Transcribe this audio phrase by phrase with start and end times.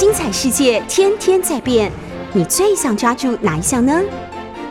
[0.00, 1.92] 精彩世界天天在变，
[2.32, 4.00] 你最想抓住哪一项呢？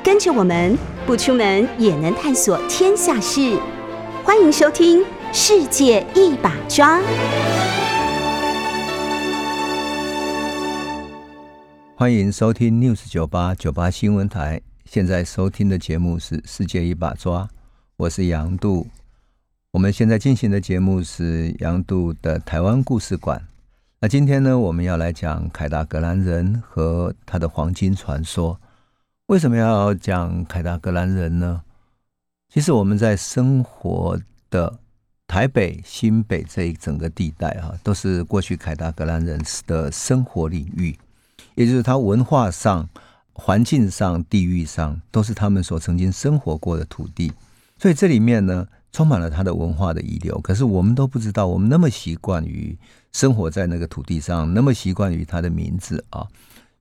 [0.03, 0.75] 跟着我们
[1.05, 3.55] 不出门也能探索天下事，
[4.23, 6.99] 欢迎收听《世界一把抓》。
[11.95, 17.43] 欢迎收听 News 九八九八新闻台，现在收听的节目是《世界一把抓》，
[17.97, 18.87] 我是杨度。
[19.73, 23.39] 我们现在进行的节目是杨度的台湾故事馆。
[24.01, 28.57] 那今天呢，我们要来讲凯达格兰人和他的黄金传说。
[29.25, 31.61] 为什么要讲凯达格兰人呢？
[32.47, 34.17] 其实我们在生活
[34.49, 34.79] 的
[35.27, 40.97] 台北、新北这一整个地带哈，都是过去凯达格兰人的生活领域。
[41.55, 42.87] 也就是他文化上、
[43.33, 47.33] 环境上、地域上，都是他们所曾经生活过的土地，
[47.77, 50.39] 所以这里面呢，充满了他的文化的遗留。
[50.41, 52.77] 可是我们都不知道，我们那么习惯于
[53.11, 56.27] 生活在那个土地上，那么习惯于他的名字啊，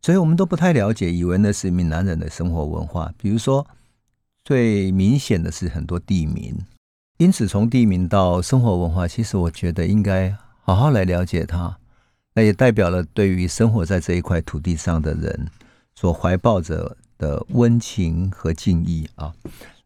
[0.03, 3.13] 所以我们都不太了解，以为那是闽南人的生活文化。
[3.19, 3.67] 比如说，
[4.45, 6.57] 最明显的是很多地名，
[7.19, 11.79] 因此从地名到生活文化，其实我觉得应该好好来了解它。
[12.35, 15.49] 那也代表了对于生活在这一块土地上的人
[15.97, 19.35] 所怀抱着的温情和敬意啊。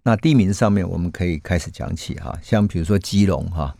[0.05, 3.77] 那地名上面我们可以开始讲起哈，像比如说基隆哈，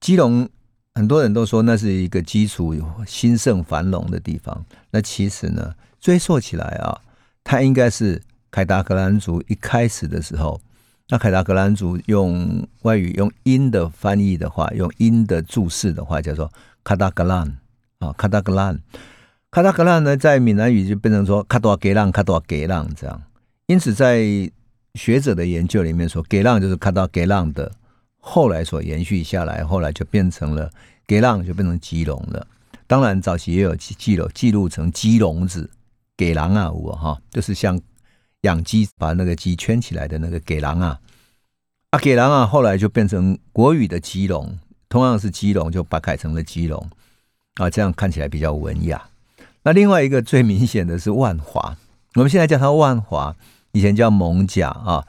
[0.00, 0.48] 基隆
[0.94, 2.74] 很多人都说那是一个基础
[3.06, 4.64] 兴盛繁荣的地方。
[4.90, 6.98] 那其实呢，追溯起来啊，
[7.44, 10.60] 它应该是凯达格兰族一开始的时候，
[11.08, 17.58] 那凯达格兰族用外语用音的翻译的话，用音的注释的话，叫做卡达格兰。
[17.98, 18.78] 啊，卡达格兰，
[19.50, 23.22] 卡达格兰呢，在闽南语就变成说卡多给浪，卡多给浪这样。
[23.68, 24.20] 因此，在
[24.96, 27.70] 学者的研究里面说，给浪就是看到给浪的，
[28.18, 30.70] 后来所延续下来，后来就变成了
[31.06, 32.46] 给浪，就变成鸡笼了。
[32.86, 35.70] 当然，早期也有记记录记录成鸡笼子，
[36.16, 37.80] 给狼啊，我哈，就是像
[38.42, 40.98] 养鸡把那个鸡圈起来的那个给狼啊，
[41.90, 44.58] 啊给狼啊，后来就变成国语的鸡笼，
[44.88, 46.88] 同样是鸡笼，就把改成了鸡笼。
[47.56, 49.08] 啊，这样看起来比较文雅。
[49.62, 51.76] 那另外一个最明显的是万华，
[52.14, 53.34] 我们现在叫它万华，
[53.72, 55.06] 以前叫蒙甲啊。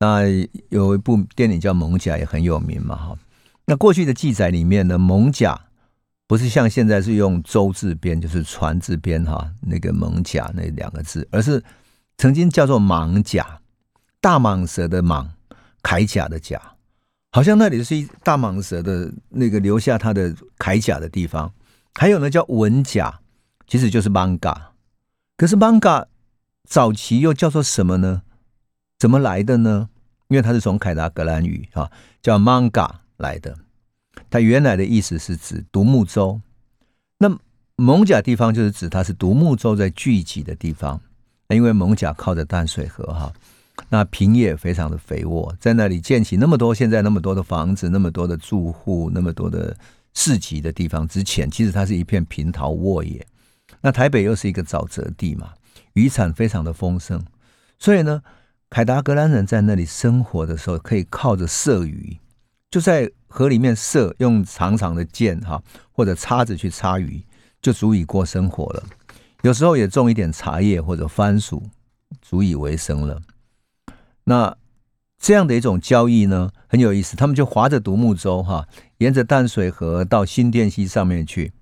[0.00, 0.22] 那
[0.68, 3.18] 有一部电影叫《蒙甲》，也很有名嘛，哈。
[3.66, 5.60] 那过去的记载里面呢，蒙甲
[6.28, 11.62] 不是像现在是用舟字边，就是船字边哈，那个蒙甲那两个字，而是
[12.16, 13.60] 曾经叫做蟒甲，
[14.20, 15.26] 大蟒蛇的蟒，
[15.82, 16.62] 铠甲的甲，
[17.32, 21.52] 好像那里是一大蟒蛇的那个留下它的铠甲的地方。
[21.94, 23.18] 还有呢，叫文甲，
[23.66, 24.54] 其实就是 manga。
[25.36, 26.06] 可是 manga
[26.68, 28.22] 早期又叫做什么呢？
[28.98, 29.88] 怎么来的呢？
[30.28, 31.90] 因为它是从凯达格兰语啊，
[32.20, 33.56] 叫 manga 来的。
[34.28, 36.40] 它原来的意思是指独木舟。
[37.18, 37.38] 那
[37.76, 41.00] 蒙甲地方就是指它是独木舟在聚集的地方。
[41.48, 43.32] 因为蒙甲靠着淡水河哈，
[43.88, 49.74] 那平野非常的肥沃，在那里建起那么多现在那么多的房子，那么多的住户，那么多的。
[50.14, 53.24] 市集的地方之前，其实它是一片平桃沃野。
[53.80, 55.50] 那台北又是一个沼泽地嘛，
[55.98, 57.20] 渔产非常的丰盛，
[57.76, 58.22] 所以呢，
[58.70, 62.18] 凯达格兰人在那里生活的时候，可以靠着射鱼，
[62.70, 65.60] 就在河里面射，用长长的剑哈
[65.90, 67.24] 或者叉子去插鱼，
[67.60, 68.84] 就足以过生活了。
[69.42, 71.64] 有时候也种一点茶叶或者番薯，
[72.22, 73.20] 足以为生了。
[74.24, 74.56] 那
[75.18, 77.16] 这样的一种交易呢，很有意思。
[77.16, 81.52] 他们就划着独木舟，哈，沿着淡水河到新店溪上面去。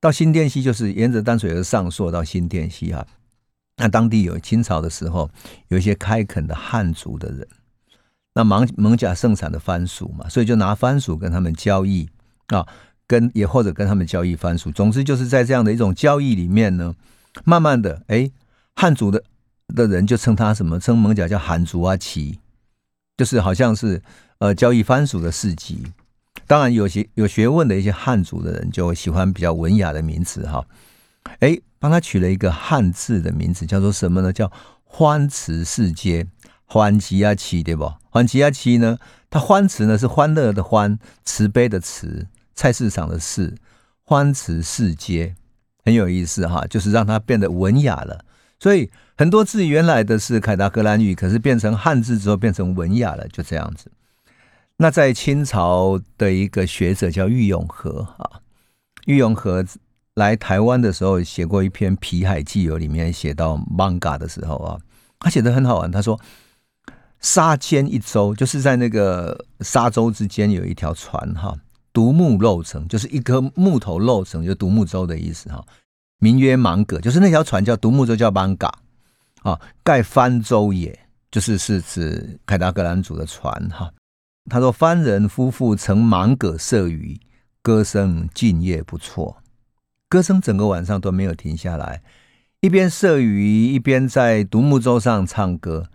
[0.00, 3.04] 到新店溪就是沿着淡水河上溯到新店溪，哈。
[3.76, 5.30] 那当地有清朝的时候，
[5.68, 7.46] 有一些开垦的汉族的人，
[8.34, 12.08] 那蒙蒙甲盛产的番薯嘛，所以就拿番薯跟他们交易
[12.48, 12.66] 啊，
[13.06, 14.70] 跟也或者跟他们交易番薯。
[14.70, 16.94] 总之就是在这样的一种交易里面呢，
[17.44, 18.30] 慢慢的，哎，
[18.76, 19.22] 汉族的
[19.68, 20.78] 的人就称他什么？
[20.78, 22.38] 称蒙甲叫汉族啊，旗。
[23.16, 24.02] 就是好像是
[24.38, 25.86] 呃交易番薯的市集，
[26.48, 30.66] 当然有些有学问的一些汉族的人就喜欢比较文雅的名词哈，
[31.40, 34.32] 哎，帮他取了一个汉字的名字，叫做什么呢？
[34.32, 34.50] 叫
[34.84, 36.26] 欢慈市街，
[36.64, 37.92] 欢吉啊七对不？
[38.10, 38.98] 欢吉啊七呢，
[39.30, 43.54] 它欢慈呢是欢乐的欢，慈悲的慈，菜市场的市，
[44.02, 45.34] 欢慈市街
[45.84, 48.24] 很有意思哈，就是让它变得文雅了，
[48.58, 48.90] 所以。
[49.16, 53.88] 很多字原来的是凯达格兰语，可是变成汉字之后变成文雅了，就这样子。
[54.78, 58.42] 那在清朝的一个学者叫郁永和啊，
[59.06, 59.64] 郁永和
[60.14, 64.78] 来台湾的时候写过一篇《皮海纪游》，里面写到 manga 的时候啊，
[65.18, 65.90] 他写的很好玩。
[65.90, 66.18] 他说
[67.20, 71.52] ：“沙间一舟，就是在那个沙洲之间有一条船哈，
[71.92, 75.64] 独木漏成，就是一颗木头漏成，就独木舟的意思哈。”
[76.20, 78.72] 名曰芒葛，就是那条船叫独木舟，叫芒嘎
[79.42, 80.96] 啊，盖帆舟也，
[81.30, 83.92] 就是是指凯达格兰族的船哈。
[84.48, 87.18] 他说：“番人夫妇乘芒葛射鱼，
[87.62, 89.36] 歌声静夜不错。
[90.14, 92.00] 歌声整个晚上都没有停下来，
[92.60, 95.88] 一边射鱼，一边在独木舟上唱歌，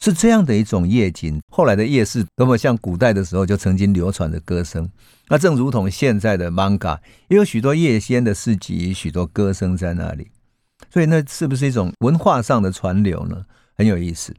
[0.00, 1.40] 是这样的一种夜景。
[1.48, 4.90] 后来的夜市，多么像古代的时候就曾经流传的歌声。
[5.28, 6.98] 那正如同现在的 manga，
[7.28, 10.32] 也有许多夜间的市集，许多歌声在那里。
[10.90, 13.46] 所以，那是不是一种文化上的传流呢？
[13.76, 14.34] 很有意思。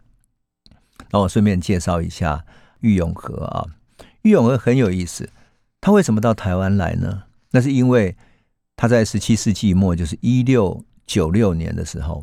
[1.11, 2.43] 那我顺便介绍一下。”
[2.83, 3.65] 玉永和啊，
[4.23, 5.29] 玉永和很有意思。
[5.79, 7.23] 他为什么到台湾来呢？
[7.51, 8.17] 那是因为
[8.83, 12.21] 他在十七世纪末，就是一六九六年的时候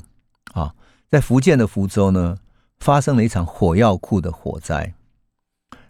[0.53, 0.71] 啊，
[1.11, 2.37] 在福建的福州呢，
[2.81, 4.93] 发生了一场火药库的火灾。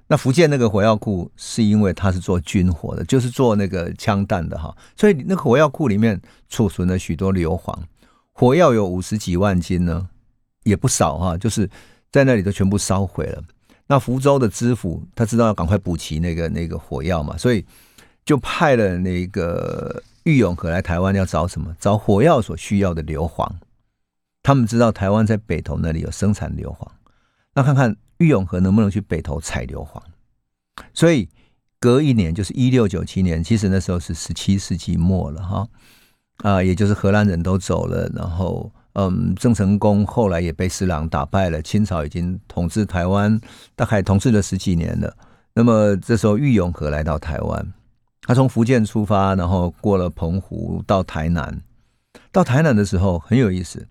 [0.07, 7.77] 那福建那个火药库是因为它是做军火的，就是做那个枪弹的哈，所以那个火药库里面储存了许多硫磺，
[8.31, 10.09] 火药有五十几万斤呢，
[10.63, 11.69] 也不少哈，就是
[12.13, 13.43] 在那里都全部烧毁了。
[13.89, 17.67] 那福州的知府他知道要赶快补齐那个那个火药嘛，所以
[18.25, 21.75] 就派了那个郁永和来台湾要找什么？
[21.79, 23.51] 找火药所需要的硫磺。
[24.43, 26.87] 他们知道台湾在北投那里有生产硫磺，
[27.55, 30.01] 那看看郁永和能不能去北投采硫磺。
[30.95, 31.29] 所以
[31.79, 35.69] 隔一年就是一六九七年，其实那时候是十七世纪末了哈
[36.39, 38.73] 啊，也就是荷兰人都走了，然后。
[38.95, 41.63] 嗯，郑成功后来也被施琅打败了。
[41.63, 43.41] 清朝已经统治台湾，
[43.77, 45.17] 大概统治了十几年了。
[45.55, 47.73] 那么这时候，郁永和来到台湾，
[48.31, 51.61] 他从福建出发，然后过了澎湖到台南。
[52.31, 53.85] 到台南的时候很有意思，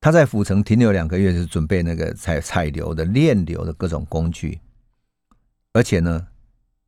[0.00, 4.58] 他在府城停留两个月，是准备那个采采硫的炼硫的各种工具，
[5.74, 6.26] 而且呢，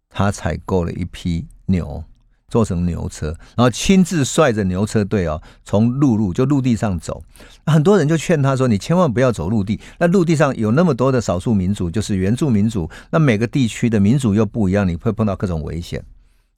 [0.08, 2.02] 他采购了一批牛。
[2.48, 7.20] 做成牛车，然后亲自率着牛车队哦，从陆路就陆地上走。
[7.66, 16.02] 很多人就劝他说：“你千万不要走陆地，那陆地上有那么多的少数民族，就是原住民族，那每个地区的民族又不一样，你会碰到各种危险。”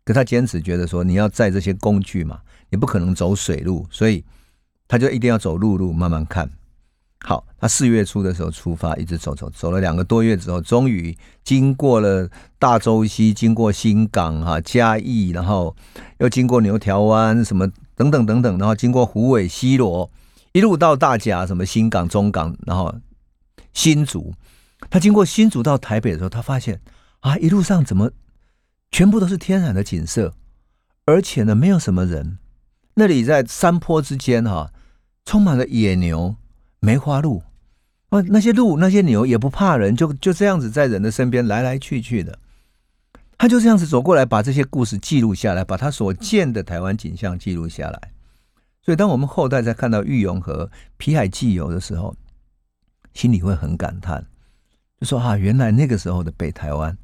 [0.06, 4.24] 可他坚持觉得说：“你要载这些工具嘛，你不可能走水路，所以
[4.88, 6.48] 他就一定要走陆路，慢慢看。”
[7.24, 15.74] 好，他四月初的时候出发，一直走走走了两个多月之后，终于经过了大洲溪，经过新港哈嘉义，然后
[16.18, 17.66] 又经过牛条湾什么
[17.96, 20.08] 等等等等，然后经过虎尾西罗，
[20.52, 22.94] 一路到大甲什么新港中港，然后
[23.72, 24.32] 新竹。
[24.88, 26.80] 他经过新竹到台北的时候，他发现
[27.20, 28.10] 啊，一路上怎么
[28.96, 30.32] 全部都是天然的景色，
[31.04, 32.38] 而且呢，没有什么人。
[32.94, 34.72] 那里在山坡之间哈，
[35.26, 36.36] 充满了野牛。
[36.80, 37.42] 梅花鹿，
[38.08, 42.38] 啊，那些鹿、那些牛也不怕人，就就这样子在人的身边来来去去的。
[43.36, 48.12] 他就这样子走过来，把这些故事记录下来，把他所见的台湾景象记录下来。
[48.82, 52.16] 所以，当我们后代在看到玉永和皮海纪游的时候，
[53.12, 54.24] 心里会很感叹，
[54.98, 56.96] 就说啊，原来那个时候的北台湾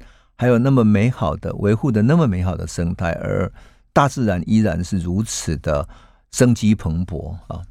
[0.43, 3.49] 还有那么美好的、维护的那么美好的生态，而
[3.93, 5.87] 大自然依然是如此的
[6.33, 7.61] 生机蓬勃啊。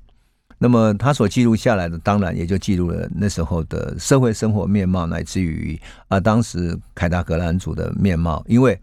[0.56, 5.78] 那么他所记录下来的，当然也就记录了那时候的社会生活面貌，乃至于
[6.08, 8.42] 啊，当时凯达格兰族的面貌。
[8.46, 8.80] 因为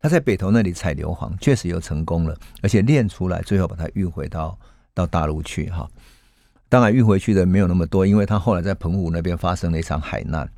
[0.00, 4.58] 他在北投那里采硫磺，确实又成功了，而且炼出来，最后把它运回到
[4.92, 5.88] 到大陆去哈。
[6.68, 10.50] 当然运回去的没有那么多，因为他后来在澎湖那边发生了一场海难。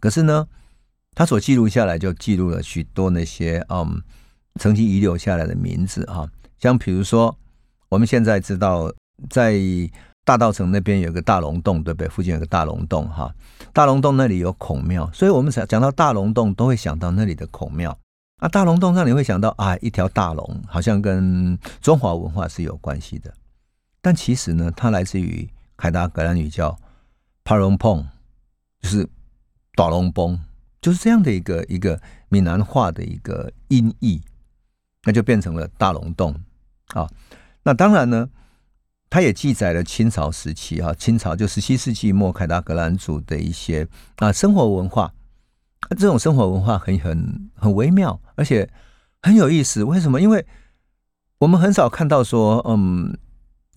[0.00, 0.46] 可是呢，
[1.18, 4.00] 他所记录下来就记录了许多那些嗯，
[4.60, 7.36] 曾经遗留下来的名字哈，像比如说
[7.88, 8.92] 我们现在知道。
[9.28, 9.58] 在
[10.24, 12.08] 大道城那边有个大龙洞，对不对？
[12.08, 13.34] 附近有个大龙洞，哈，
[13.72, 17.98] 大龙洞那里有孔庙，所以我们讲讲到大龙洞，都会想到那里的孔庙。
[18.36, 23.34] 啊，大龙洞让你会想到啊，一条大龙，好像跟中华文化是有关系的。
[24.00, 26.78] 但其实呢，它来自于凯达格兰语叫
[27.42, 28.06] 帕隆碰，
[28.80, 29.04] 就是
[29.74, 30.38] 大龙崩，
[30.80, 34.20] 就是这样的一个一个闽南话的一个音译，
[35.04, 36.34] 那就变成了大龙洞
[36.88, 37.08] 啊。
[37.62, 38.28] 那当然呢。
[39.10, 45.10] 它也记载了清朝时期哈，清朝就十七世纪末凯达格兰族的一些啊生活文化，
[45.96, 48.68] 这种生活文化很很很微妙，而且
[49.22, 49.82] 很有意思。
[49.82, 50.20] 为什么？
[50.20, 50.44] 因为
[51.38, 53.16] 我们很少看到说，嗯，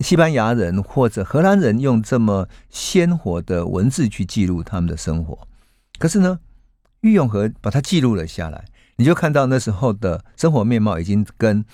[0.00, 5.48] 西班牙人或者荷兰人用这么鲜活的文字去记录他们的生活。
[5.98, 6.40] 可是呢，
[7.02, 8.64] 郁永和把它记录了下来，
[8.96, 11.64] 你就看到那时候的生活面貌已经跟。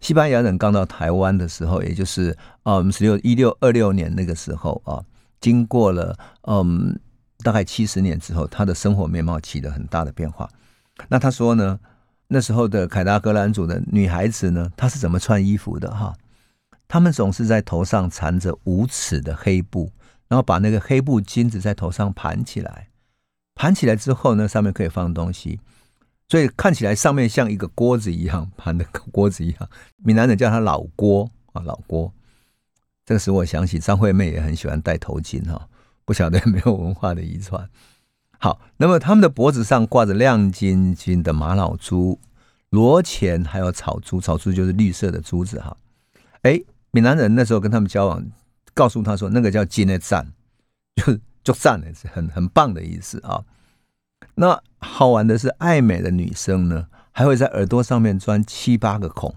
[0.00, 5.04] 西班牙人刚到台湾的时候，也就是啊，我们十六一六二六年那个时候啊，
[5.38, 6.16] 经过了
[6.48, 6.98] 嗯
[7.44, 10.48] 大概七十年之后，他的生活面貌起了很大的变化。
[11.08, 11.78] 那他说呢，
[12.26, 16.14] 那时候的凯达格兰族的女孩子呢，她是怎么穿衣服的哈？
[16.88, 19.92] 他们总是在头上缠着五尺的黑布，
[20.26, 22.88] 然后把那个黑布巾子在头上盘起来，
[23.54, 25.60] 盘起来之后呢，上面可以放东西，
[26.28, 29.68] 所以看起来上面像一个锅子一样，盘的锅子一样。
[29.96, 32.12] 闽南人叫它老锅啊，老锅。
[33.04, 35.68] 这个使我想起张惠妹也很喜欢戴头巾哈，
[36.04, 37.68] 不晓得没有文化的遗传。
[38.38, 42.18] 好，那么他们的脖子上挂着亮晶晶的玛瑙珠、
[42.70, 45.76] 罗钱，还有草珠，草珠就是绿色的珠子哈。
[46.42, 46.60] 哎。
[46.94, 48.22] 闽南人那时候跟他们交往，
[48.74, 50.30] 告诉他说那个叫“金的赞”，
[50.94, 53.42] 就是就赞的是很很棒的意思啊。
[54.34, 59.34] 那好玩的是，爱美的女生呢，还会在耳朵上面钻七八个孔。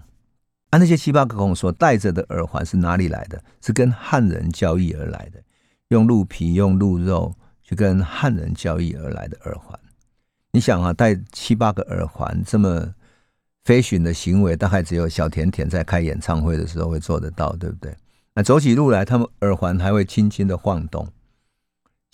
[0.70, 3.42] 啊，那些七八个孔所戴着的耳环是哪里来的？
[3.60, 5.42] 是跟汉人交易而来的，
[5.88, 9.78] 用鹿皮、用鹿肉去跟汉人交易而来的耳环。
[10.52, 12.94] 你想啊，戴七八个耳环这么。
[13.66, 17.92] 飞巡的行为大概只有小甜甜在开演唱会的时候会做得到，对不对？
[18.32, 21.08] 那走起路来，他们耳环还会轻轻的晃动，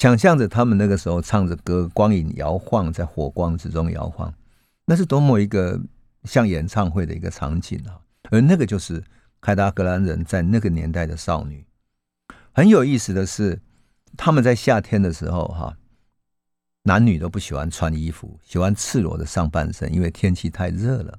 [0.02, 4.35] 想象着他们那个时候唱着歌，光影摇晃在火光之中摇晃，
[4.85, 5.80] 那是多么一个
[6.25, 8.00] 像演唱会的一个场景啊！
[8.28, 9.00] 而那个就是
[9.40, 11.64] 凯达格兰人在那个年代的少女。
[12.52, 13.62] 很有意思的是，
[14.16, 15.76] 他们在夏天的时候，哈，
[16.82, 21.16] 男女都不喜欢穿衣服，喜欢赤裸的上半身，因为天气太热了。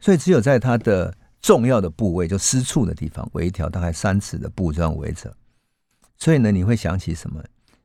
[0.00, 5.36] 所以只有在他的重要的部位，就私处的地方，围一条大概三尺的布这样围着。
[6.16, 7.44] 所以呢，你会想起什么？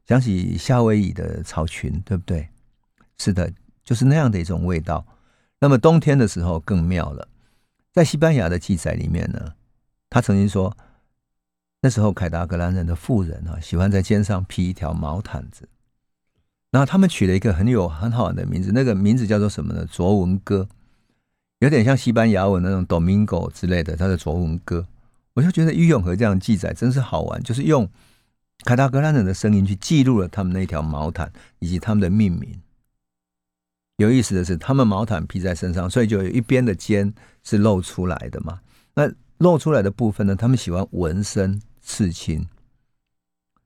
[0.10, 2.50] 想起夏威夷的草裙，对不对？
[3.20, 3.54] 是的，
[3.86, 5.06] 就是那样的一种味道。
[5.60, 7.28] 那么冬天的时候更妙了，
[7.94, 9.54] 在西班牙的记载里面呢，
[10.10, 10.76] 他曾经说，
[11.82, 15.70] 那时候凯达格兰人的妇人啊，喜欢在肩上披一条毛毯子，
[16.72, 19.86] 然后他们取了一个很有很好玩的名字，那个名字叫做什么呢？
[19.86, 20.68] 卓文哥。
[21.60, 24.88] 有点像西班牙文那种 Domingo 之类的，他的卓文哥，
[25.36, 27.88] 我就觉得郁永和这样记载真是好玩，就是用
[28.66, 32.62] 凯达格兰人的声音去记录了他们那条毛毯以及他们的命名。
[33.98, 37.14] 有意思的是，他们毛毯披在身上，所以就有一边的肩
[37.44, 38.60] 是露出来的嘛。
[38.94, 42.48] 那露出来的部分呢，他们喜欢纹身刺青，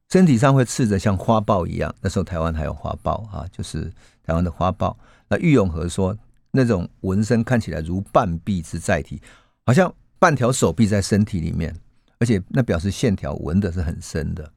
[0.09, 1.93] 身体上会刺着像花豹一样。
[2.01, 3.91] 那时候台湾还有花豹啊，就是
[4.23, 4.97] 台湾的花豹。
[5.27, 6.17] 那玉永和说。
[6.55, 9.19] 那种纹身看起来如半臂之载体，
[9.65, 11.75] 好像半条手臂在身体里面，
[12.19, 14.53] 而且那表示线条纹的是很深的，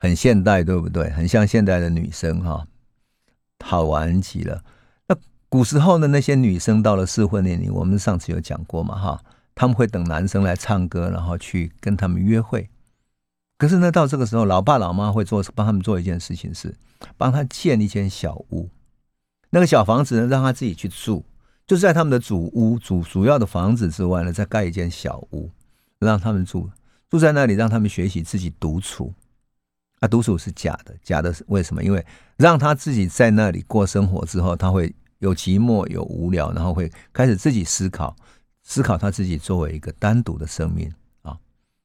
[0.00, 1.10] 很现代，对不对？
[1.10, 2.66] 很像现代的女生哈，
[3.62, 4.64] 好玩极了。
[5.06, 5.16] 那
[5.48, 9.22] 古时候的那些女生到了适婚年龄，我们上次有讲过嘛哈，
[9.54, 12.68] 他们会等男生来唱歌，然后去跟他们约会。
[13.58, 16.74] 可是呢，到这个时候，老爸老妈会做帮他们做一件事情，是
[17.18, 18.70] 帮他建一间小屋，
[19.50, 21.24] 那个小房子呢，让他自己去住。
[21.66, 25.50] 就是在他们的主屋、主主要的房子之外呢，再盖一间小屋，
[26.00, 26.68] 让他们住
[27.08, 29.12] 住在那里，让他们学习自己独处。
[30.00, 31.84] 啊，独处是假的，假的是为什么？
[31.84, 32.04] 因为
[32.36, 38.16] 让他自己在那里过生活之后，他会有寂寞、有无聊，然后会开始自己思考，
[38.62, 40.92] 思考他自己作为一个单独的生命
[41.22, 41.38] 啊。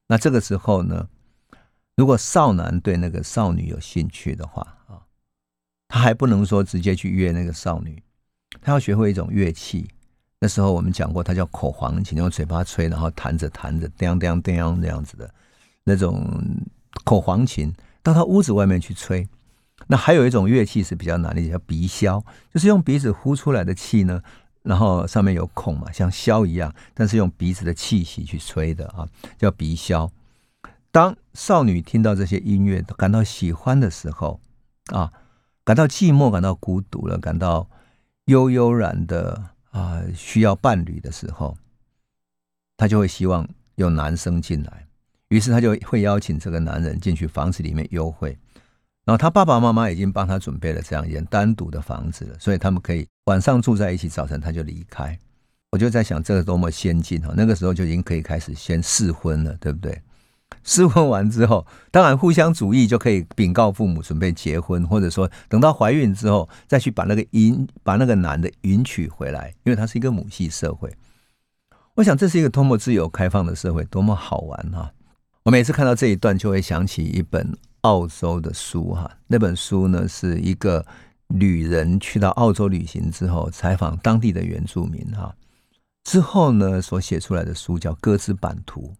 [0.06, 1.08] 那这个时候呢，
[1.94, 5.00] 如果少男对那个少女有兴趣的话啊，
[5.88, 8.02] 他还不能说直接去约那个少女。
[8.62, 9.86] 他要学会一种乐器，
[10.38, 15.30] 那时候我们讲过，它叫口簧琴，用嘴巴吹，然后弹着弹着，叮叮叮这样子的
[15.84, 16.24] 那种
[17.04, 17.72] 口簧琴，
[18.06, 19.28] 到他屋子外面去吹。
[19.88, 24.22] 那还有一种乐器是比较难的，叫鼻箫，就是用鼻子呼出来的气呢，
[24.62, 30.08] 然后上面有孔嘛，像箫一样，但是用鼻子的气息去吹的啊，叫鼻箫。
[30.90, 34.40] 当少女听到这些音乐，感到喜欢的时候
[34.92, 35.12] 啊，
[35.64, 37.68] 感到寂寞，感到孤独了，感到。
[38.26, 41.56] 悠悠然的啊，需要伴侣的时候，
[42.76, 44.85] 他就会希望有男生进来，
[45.28, 48.36] 于是他就会邀请这个男人进去房子里面幽会。
[49.04, 55.16] 然后他爸爸妈妈已经帮他准备了这样一间单独的房子了，所以他们可以晚上住在一起，早晨他就离开。
[55.70, 57.34] 我就在想，这个多么先进啊！
[57.36, 60.00] 那个时候就已经可以开始先试婚了，对不对？
[60.62, 70.92] 试婚完之后，当然互相主义就可以禀告父母准备结婚，或者说等到怀孕之后再去把那个迎把那个男的迎娶回来，因为它是一个母系社会。
[71.94, 74.92] 我想这是一个多么自由开放的社会，多么好玩哈！
[75.46, 79.08] 我每次看到这一段，就会想起一本澳洲的书哈。
[79.28, 80.84] 那本书呢，是一个
[81.28, 85.32] 旅人去到澳洲旅行之后，采访当地的原住民哈，
[86.02, 88.92] 之后呢所写出来的书叫《歌之版图》。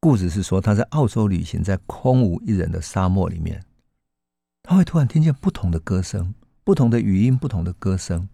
[0.00, 3.62] 故事是说，他在澳洲旅行，在空无一人的沙漠里面，
[4.62, 6.32] 他会突然听见不同的歌声，
[6.64, 8.26] 不同的语音，不同的歌声。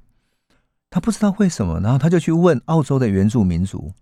[0.89, 3.93] 他不知道为什么，然后他就去问澳洲的原住民族。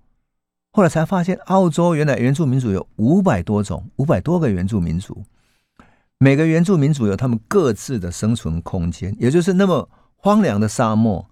[0.79, 5.25] 后来才发现，澳洲原来原住民族有五百多种，五百多个原住民族，
[6.19, 11.29] 每个原住民族有他们各自的生存空间，也就是那么荒凉的沙漠，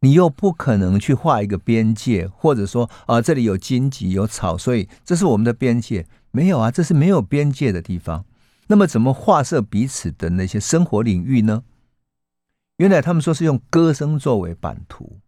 [0.00, 6.04] 你又不可能去画一个边界，或者说啊，这里有荆棘有草，所以这是我们的边界。
[6.30, 8.26] 没有啊，这是没有边界的地方。
[8.66, 11.62] 那么怎么画设彼此的那些生活领域呢？
[12.76, 15.20] 原来他们说是用歌声作为版图。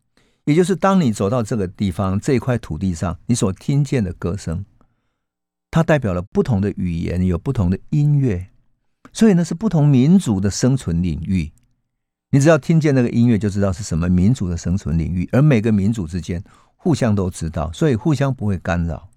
[0.45, 4.65] 也就是当你走到这个地方这一块土地上，你所听见的歌声，
[5.71, 8.49] 它代表了不同的语言，有不同的音乐，
[9.13, 11.53] 所以呢是不同民族的生存领域。
[12.31, 15.29] 你只要听见那个音乐，就知道是什么民族的生存领域。
[15.33, 16.43] 而每个民族之间
[16.77, 19.11] 互相都知道，所以互相不会干扰，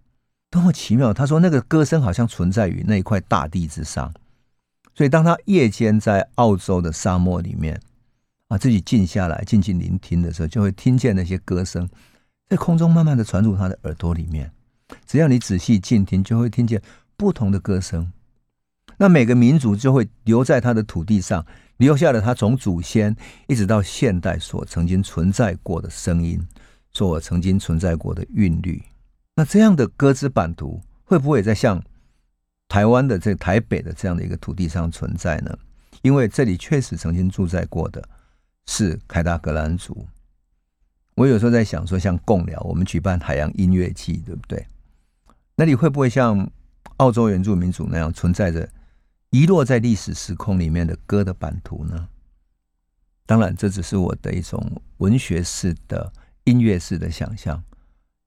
[0.51, 1.11] 多么奇妙！
[1.11, 4.13] 他说那个歌声好像存在于那一块大地之上，
[4.93, 7.81] 所以当他夜间在澳洲的沙漠里面。
[8.47, 11.89] 啊，自己静下来，静静聆听的时候，就会听见那些歌声
[12.47, 14.51] 在空中慢慢的传入他的耳朵里面。
[15.07, 16.81] 只要你仔细静听，就会听见
[17.17, 18.11] 不同的歌声。
[18.97, 21.43] 那每个民族就会留在他的土地上，
[21.77, 23.15] 留下了他从祖先
[23.47, 26.39] 一直到现代所曾经存在过的声音，
[26.93, 28.81] 所曾经存在过的韵律。
[29.35, 31.83] 那这样的歌之版图，会不会在像
[32.69, 35.57] 台湾的这台北的这样的一个土地上存在呢？
[36.03, 38.07] 因为这里确实曾经住在过的。
[38.65, 40.07] 是凯达格兰族。
[41.15, 44.67] 我有时候在想，说像共聊，我们举办海洋音乐季，对不对？
[45.55, 46.51] 那里会不会像
[46.97, 48.69] 澳洲原住民族那样，存在着
[49.29, 52.09] 遗落在历史时空里面的歌的版图呢？
[53.25, 56.11] 当然，这只是我的一种文学式的
[56.43, 57.63] 音乐式的想象。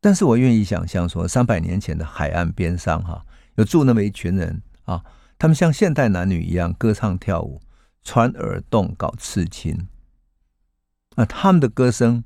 [0.00, 3.25] 但是我愿意想象说，三百年前的海岸边上，哈，
[3.57, 5.04] 有住那么一群人啊，
[5.38, 7.61] 他们像现代男女一样歌唱跳舞，
[8.02, 9.87] 穿耳洞，搞刺青。
[11.19, 12.23] 那他们的歌声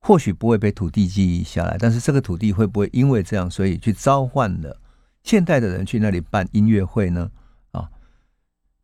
[0.00, 4.80] 或许不会被土地记忆下来，但是这个土地会不会因为这样，所以去召唤了
[5.22, 7.30] 现代的人去那里办音乐会呢？
[7.72, 7.90] 啊，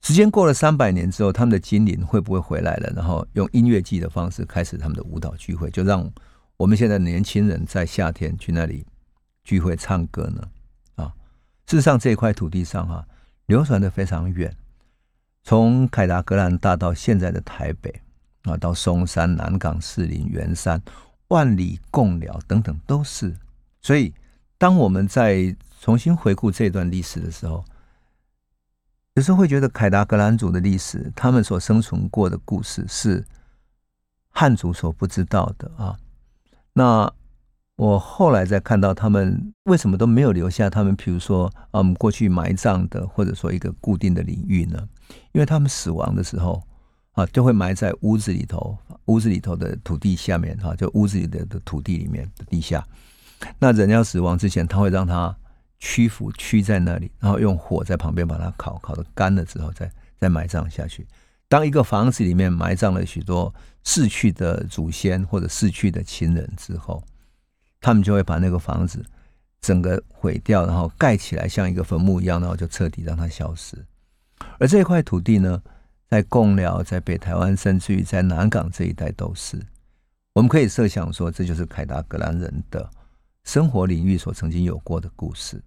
[0.03, 2.93] 时间过了三百年之后，他们的精灵会不会回来了？
[2.95, 6.07] 然后用音乐季的方式开始他们的舞蹈聚会，就让
[6.59, 8.85] 我们现在年轻人在夏天去那里
[9.45, 10.47] 聚会唱歌呢？
[10.97, 11.11] 啊，
[11.67, 13.03] 事实上这一块土地上哈，
[13.47, 14.55] 流传的非常远，
[15.43, 18.03] 从凯达格兰大到现在的台北。
[18.49, 20.81] 啊，到松山、南港、士林、圆山、
[21.29, 23.37] 万里共寮等等，都是。
[23.81, 24.13] 所以，
[24.57, 27.65] 当我们在重新回顾这段历史的时候，
[29.15, 33.25] 有时候会觉得凯达格兰族的历史，他们所生存过的故事，是
[34.31, 35.97] 汉族所不知道的啊。
[36.73, 37.13] 那
[37.77, 44.89] 我后来再看到他们为什么都没有留下他们，比如说，嗯，过去埋葬的，或者说一个固定的领域呢？
[45.33, 46.63] 因为他们死亡的时候。
[47.19, 52.87] 啊，就会埋在屋子里头，屋子里头的土地下面，哈，就屋子里的的土地里面的地下。
[53.59, 55.37] 那人要死亡之前，他会让他
[55.81, 61.05] 屈服，屈在那里，然后用火在旁边把它烤，烤的干了之后，再再埋葬下去。
[61.49, 63.53] 当一个房子里面埋葬了许多
[63.83, 67.03] 逝去的祖先或者逝去的亲人之后，
[67.81, 69.05] 他们就会把那个房子
[69.61, 73.77] 整个毁掉，然后盖起来，像一个坟墓一样，然后就彻底让它消失。
[74.61, 75.61] 而这块土地呢？
[76.09, 79.61] 在贡寮，在北台湾，甚至于在南港这一带都是。
[80.33, 82.89] 我们可以设想说，这就是凯达格兰人的
[83.45, 85.63] 生活领域所曾经有过的故事。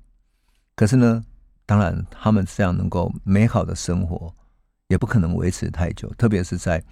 [0.75, 1.23] 可是呢，
[1.67, 4.33] 当然他们这样能够美好的生活，
[4.87, 6.11] 也不可能维持太久。
[6.15, 6.83] 特别是在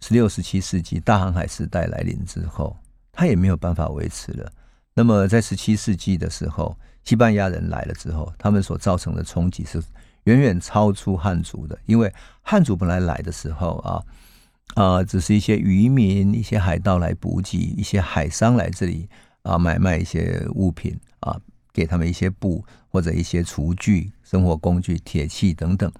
[0.00, 2.76] 十六、十七世纪大航海时代来临之后，
[3.12, 4.50] 他也没有办法维持了。
[4.94, 9.80] 那么在十七世纪的时候，西班牙人来了之后，他们所造成的冲击是。
[10.30, 14.04] 远远超出汉族的，因为汉族本来来的时候啊，
[14.74, 19.08] 啊，只是一些渔民、一些海盗来补给，一些海商来这里
[19.42, 21.36] 啊买卖一些物品啊，
[21.72, 25.90] 给他们一些布或者一些厨具、生活工具、铁器等等，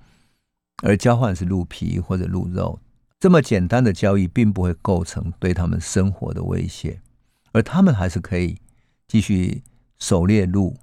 [0.85, 2.79] 而交换是鹿皮或者鹿肉，
[3.19, 7.01] 这么简单的交易并不会构成对他们生活的威胁，
[7.53, 8.59] 而他们还是可以
[9.09, 9.65] 继续
[9.99, 10.77] 狩猎鹿。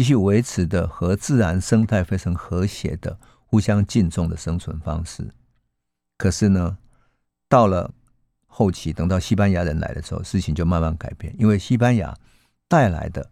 [0.00, 5.28] 继续维持的和自然生态非常和谐的、互相敬重的生存方式。
[6.16, 6.78] 可是呢，
[7.50, 7.92] 到了
[8.46, 11.34] 后期，等到西班牙人来的时候，事情就慢慢改变。
[11.38, 12.16] 因为西班牙
[12.66, 13.30] 带来的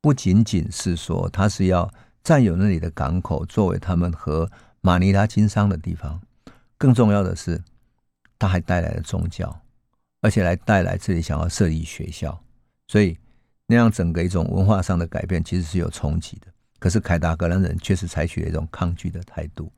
[0.00, 1.92] 不仅仅是说他是要
[2.22, 6.18] 占有那里的港口作为他们和马尼拉经商的地方，
[6.78, 7.62] 更重要的是，
[8.38, 9.54] 他还带来了宗教，
[10.22, 12.42] 而且来带来这里想要设立学校，
[12.86, 13.18] 所以。
[13.66, 16.48] 那样整个一种文化上的改变其实是有冲击的，
[16.78, 19.72] 可是凯达格兰人确实采取了一种抗拒的态度。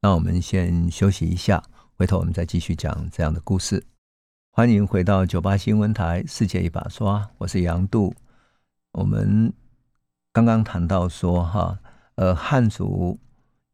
[0.00, 1.62] 那我们先休息一下，
[1.96, 3.84] 回头我们再继续讲这样的故事。
[4.50, 8.14] 欢迎回到九八新闻台《世界一把刷》，我是杨度。
[8.92, 9.52] 我们
[10.32, 11.78] 刚刚谈到说哈，
[12.16, 13.18] 呃，汉族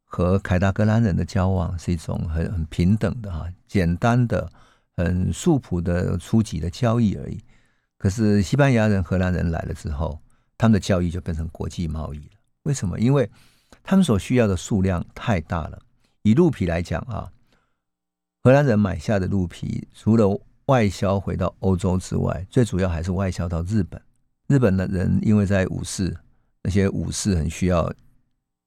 [0.04, 4.50] 和凯达格兰人的交往是一种很很平等的哈，简单的、
[4.96, 7.38] 很素朴的初级的交易而已。
[7.98, 10.18] 可是西班牙人、荷兰人来了之后，
[10.56, 12.32] 他们的交易就变成国际贸易了。
[12.62, 12.98] 为什么？
[12.98, 13.28] 因为
[13.82, 15.78] 他们所需要的数量太大了。
[16.22, 17.30] 以鹿皮来讲啊，
[18.44, 24.00] 荷兰人买下的鹿皮，除了外销回到欧洲之外，最主要还是外销到日本。
[24.46, 26.16] 日本的人因为在武士，
[26.62, 27.92] 那些武士很需要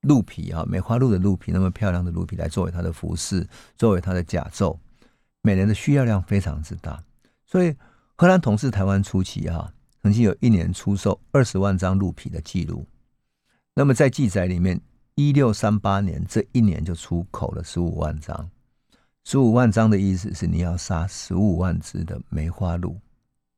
[0.01, 4.77] 鹿皮啊，梅花鹿的鹿皮，那么漂亮的鹿皮来作为他的服饰，作为他的甲胄，
[5.41, 7.03] 每年的需要量非常之大。
[7.45, 7.75] 所以
[8.21, 12.85] 荷兰统治台湾初期啊，曾经有一年出售二十万张鹿皮的记录。
[13.73, 14.79] 那么在记载里面，
[15.15, 18.47] 一六三八年这一年就出口了十五万张。
[19.23, 22.95] 十五万张的意思是你要杀十五万只的梅花鹿。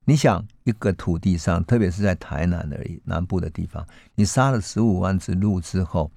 [0.06, 6.10] 你想一个土地上，特别是在台南而已南部的地方，你杀了十五万只鹿之后，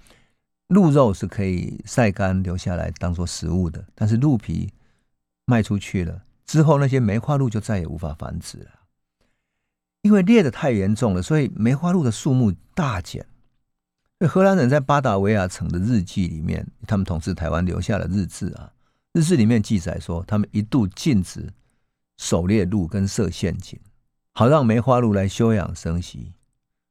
[0.69, 4.73] 鹿肉是可以晒干留下来当做食物的，但是鹿皮
[5.47, 8.71] 卖出去了之后，那些梅花鹿就再也无法繁殖了，
[10.03, 13.27] 因为猎的太严重了，所以梅花鹿的数目大减。
[14.29, 18.73] 荷兰人在巴达维亚城的日记里面，他们统治台湾留下了日志啊。
[19.13, 21.53] 日志里面记载说，他们一度禁止
[22.17, 23.79] 狩猎鹿跟设陷阱，
[24.33, 26.33] 好让梅花鹿来休养生息。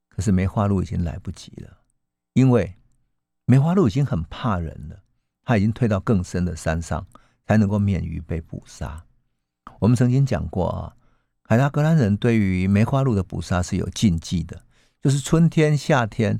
[0.10, 1.78] 可是梅花鹿已经来不及了，
[2.34, 2.76] 因为
[3.46, 5.02] 梅花鹿已经很怕人了，
[5.44, 7.08] 它已经退到更深的山上，
[7.48, 9.04] 才能够免于被捕杀。
[9.80, 10.93] 我们曾经讲过啊，
[11.43, 14.62] 海达格兰人对于梅花鹿的捕杀是有禁忌的，
[15.01, 16.39] 就是春天、夏天。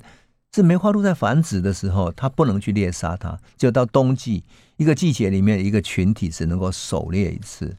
[0.54, 4.42] 是梅花鹿在繁殖的时候，它不能去猎杀它，就到冬季
[4.78, 7.76] 一个季节里面，一个群体只能够狩猎一次。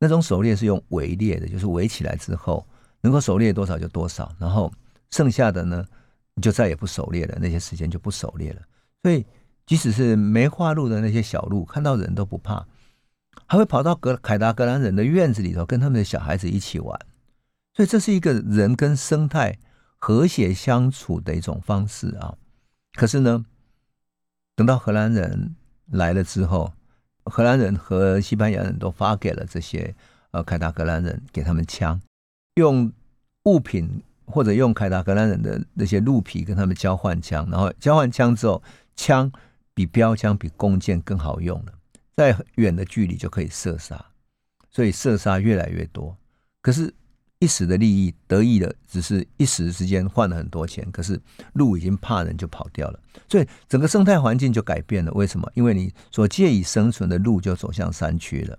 [0.00, 2.66] 那种狩猎是用围猎的，就是围起来之后，
[3.02, 4.72] 能够狩猎多少就多少，然后
[5.12, 5.86] 剩下的呢，
[6.34, 7.38] 你就再也不狩猎了。
[7.40, 8.60] 那些时间就不狩猎了。
[9.04, 9.24] 所以，
[9.64, 12.66] 即使是梅花鹿的那些小鹿，看到人都不怕，
[13.46, 16.98] 还会跑到格凯达格兰人的院子里头，跟他们的小孩子一起玩。
[17.74, 19.58] 所以，这是一个人跟生态。
[19.98, 22.36] 和谐相处的一种方式啊，
[22.92, 23.44] 可是呢，
[24.54, 25.56] 等到荷兰人
[25.86, 26.72] 来了之后，
[27.24, 29.96] 荷兰人和西班牙人都发给了这些
[30.32, 32.00] 呃凯达格兰人，给他们枪，
[32.56, 32.92] 用
[33.44, 38.62] 物品或者用凯达格兰人的那些鹿皮跟他们交换枪，然后交换枪之后，
[38.94, 39.32] 枪
[39.74, 41.72] 比标枪比弓箭更好用了，
[42.16, 44.04] 在远的距离就可以射杀，
[44.70, 46.16] 所以射杀越来越多，
[46.60, 46.92] 可是。
[47.38, 51.20] 一时的利益得意的，只是一时之间换了很多钱，可是
[51.52, 52.98] 鹿已经怕人就跑掉了，
[53.28, 55.12] 所以整个生态环境就改变了。
[55.12, 55.46] 为什么？
[55.52, 58.58] 因为你所借以生存的鹿就走向山区了，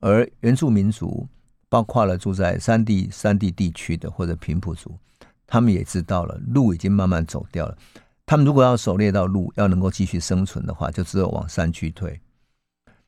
[0.00, 1.28] 而原住民族，
[1.68, 4.98] 包括了住在山地山地地区的或者平埔族，
[5.46, 7.76] 他们也知道了鹿已经慢慢走掉了。
[8.24, 12.18] 他们如果要狩猎到鹿，要能够继续生存的话，就只有往山区退。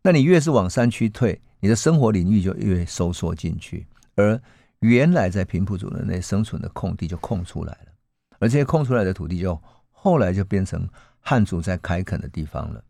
[0.03, 3.87] 那你越是往山区退，你的生活领域就越收缩进去，
[4.17, 4.41] 而
[4.81, 7.93] 原来在平埔族的那生存的空地就空出来了，
[8.39, 9.61] 而这些空出来的土地就
[9.91, 10.89] 后来就变成
[11.21, 12.83] 汉族在开垦的地方了。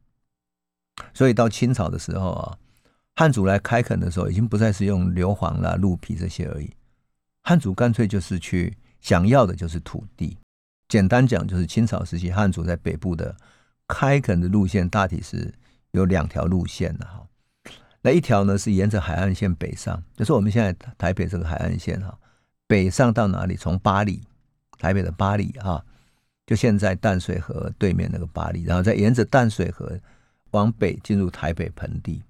[1.12, 2.56] 所以到清朝的时候啊，
[3.16, 6.70] 汉族来开垦的时候，已经不再是用硫磺啦、鹿皮这些而已，
[7.42, 10.38] 汉族干脆就是去想要的就是土地。
[10.88, 13.34] 简单讲，就是清朝时期汉族在北部的
[13.88, 15.52] 开垦的路线，大体是
[15.92, 17.26] 有两条路线的哈。
[18.02, 22.18] 那一条呢是沿着海岸线北上，就是我们现在台北这个海岸线哈，
[22.66, 23.56] 北上到哪里？
[23.56, 24.22] 从巴黎，
[24.78, 25.84] 台北的巴黎哈，
[26.46, 29.98] 就现在淡水河对面那个巴黎，然后再沿着淡水河
[30.52, 32.22] 往北进入台北盆地，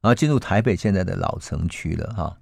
[0.00, 2.38] 然后进入台北现在的老城区了哈，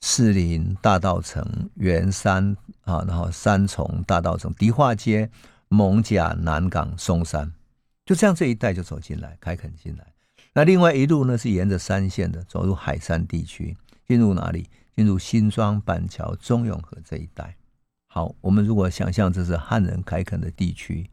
[0.00, 5.28] 士林大道城、圆山啊，然后三重大道城、迪化街、
[5.66, 7.52] 蒙甲南港、松山，
[8.10, 10.04] 就这样这一带就走进来，开垦进来。
[10.52, 14.68] 那另外一路呢，是沿着山线的走入海山地区，进入哪里？
[14.96, 17.54] 进入新庄、板桥、中永和这一带。
[18.08, 21.08] 好，我们如果想象这是汉人开垦的地区，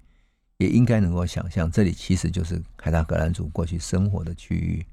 [0.57, 4.83] 也应该能够想象，这里其实就是凯达格兰族过去生活的区域，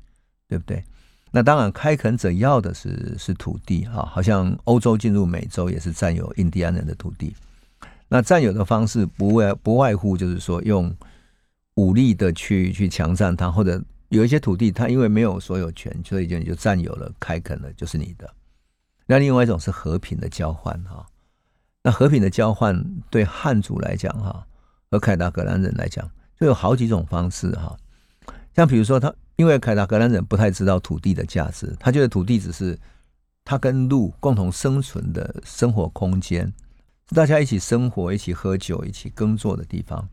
[0.47, 0.85] 对不对？
[1.31, 7.35] 那当然，开垦者要的是是土地啊，好像欧洲进入美洲也是占有印第安人的土地。
[8.09, 10.95] 那占有的方式不外不外乎就是说用
[11.75, 13.83] 武力的去去强占它，或者。
[14.11, 18.33] 有一些土地，它因为没有所有权，所以就你就占有了，开垦了，就是你的。
[19.07, 21.05] 那另外一种是和平的交换，哈。
[21.83, 24.47] 那和平的交换对汉族来讲，哈，
[24.89, 26.09] 和凯达格兰人来讲，
[26.39, 27.77] 就有好几种方式，哈。
[28.55, 32.79] 像比如说，他因为凯达格兰人不太知道土地的价值，他觉得土地只是
[33.45, 36.53] 他跟鹿共同生存的生活空间，
[37.09, 40.09] 大家一起生活、一起喝酒、一起耕作的地方。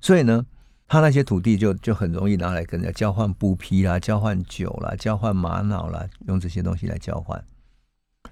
[0.00, 0.44] 所以呢，
[0.86, 7.42] 他那些土地就就很容易拿来跟人家交换布匹啦、交换酒啦、交换玛瑙啦，用这些东西来交换。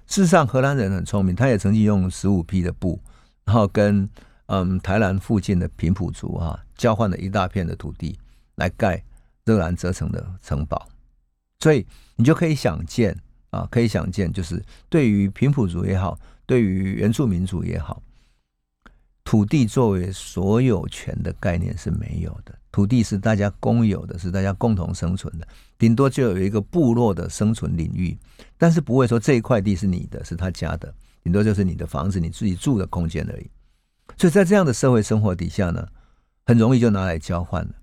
[0.05, 2.99] 事实上，荷兰人很聪明，他也曾经用十五匹的布，
[3.45, 4.07] 然后跟
[4.47, 8.17] 嗯台南附近的平埔族啊交换了一大片的土地
[8.55, 9.03] 来盖
[9.45, 10.87] 热兰遮城的城堡。
[11.59, 11.85] 所以
[12.15, 13.17] 你就可以想见
[13.49, 18.01] 啊，可以想见，就是对于平埔族也好，对于原住民族也好。
[19.23, 28.15] 土地作为所有权的概念是没有的，土地是大家公有的，是大家共同生存的，顶多就有一个部落的生存领域，
[28.57, 33.49] 但是不会说这一块地是你的，是他家的，顶多就是你的房子，你自己住的空间而已。
[34.17, 35.87] 所以在这样的社会生活底下呢，
[36.45, 37.73] 很容易就拿来交换了。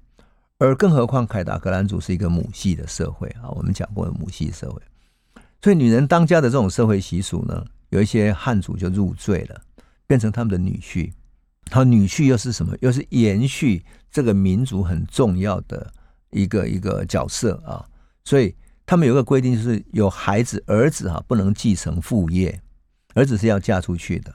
[0.59, 4.81] 而更何况凯达格兰族是一个母系的社会啊，我们讲过的母系社会，
[5.63, 9.59] 所以女人当家的这种社会习俗呢，有一些汉族就入赘了，
[10.07, 11.11] 变成他们的女婿。
[11.71, 12.77] 他女婿又是什么？
[12.81, 15.93] 又是延续这个民族很重要的
[16.31, 17.87] 一个一个角色啊！
[18.25, 18.55] 所以
[18.85, 22.61] 他们有个规定，就是有孩子儿子哈不能继承父业，
[23.15, 24.35] 儿子是要嫁出去的。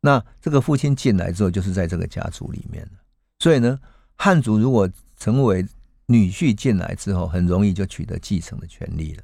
[0.00, 2.88] 那这个父亲进来之后，就是在这个家族里面
[3.38, 3.78] 所以呢，
[4.16, 5.64] 汉族如果成为
[6.06, 9.22] 女婿进来之后，很容易就取得继承的权利了。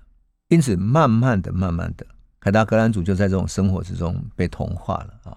[0.49, 2.07] 因此，慢慢的、慢慢的，
[2.39, 5.37] 凯达格兰族就在这种生活之中被同化了啊。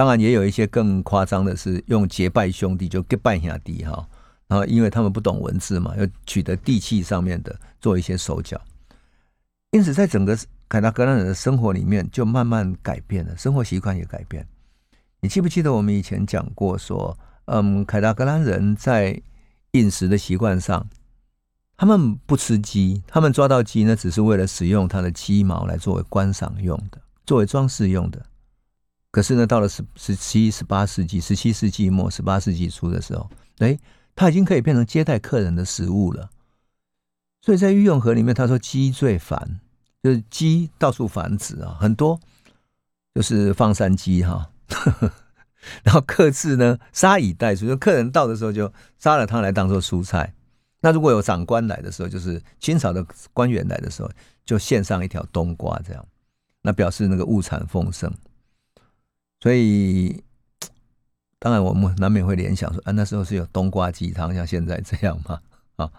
[0.00, 4.08] 当然也有一些更夸张的是用结拜兄弟就结拜下弟哈，
[4.48, 8.58] 然后因为他们不懂文字嘛，要取得地契上面的做一些手脚，
[9.72, 10.34] 因此在整个
[10.70, 14.46] 凯达格兰人的生活里面就慢慢改变了，生活习惯也改变。
[15.20, 19.20] 你记不记得我们以前讲过说，嗯，凯达格兰人在
[19.72, 20.88] 饮食的习惯上，
[21.76, 28.24] 他们不吃鸡，他们抓到鸡呢，只是为了使用它的鸡毛来作为观赏用的，作为装饰用的。
[29.10, 33.78] 可是呢，到了十十七、十八世纪，十七世纪末、十八世纪初的时候，哎，
[34.14, 36.30] 它已经可以变成接待客人的食物了。
[37.42, 39.60] 所以在御用河里面，他说鸡最繁，
[40.02, 42.20] 就是鸡到处繁殖啊，很多
[43.14, 44.50] 就是放山鸡哈。
[45.82, 50.32] 然后客制呢，杀以待出，就客人到的时候就杀了它来当做蔬菜。
[50.82, 54.10] 那如果有长官来的时候，就是清朝的官员来的时候，
[54.44, 56.06] 就献上一条冬瓜，这样，
[56.62, 58.12] 那表示那个物产丰盛。
[59.40, 60.22] 所以，
[61.38, 65.40] 当然我们难免会联想说，啊，那时候是有冬瓜鸡汤，像现在这样吗？
[65.76, 65.90] 啊，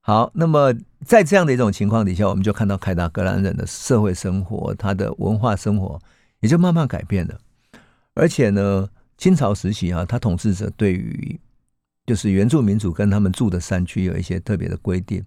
[0.00, 5.98] 好，那么在这样的一种情况底下，我们就看到凯达格兰人的社会生活，他的文化生活
[6.40, 7.40] 也就慢慢改变了。
[8.12, 8.86] 而且呢，
[9.16, 11.40] 清朝时期啊，他统治者对于
[12.04, 15.24] 就是原住民族跟他们住的山区有一些特别的规定，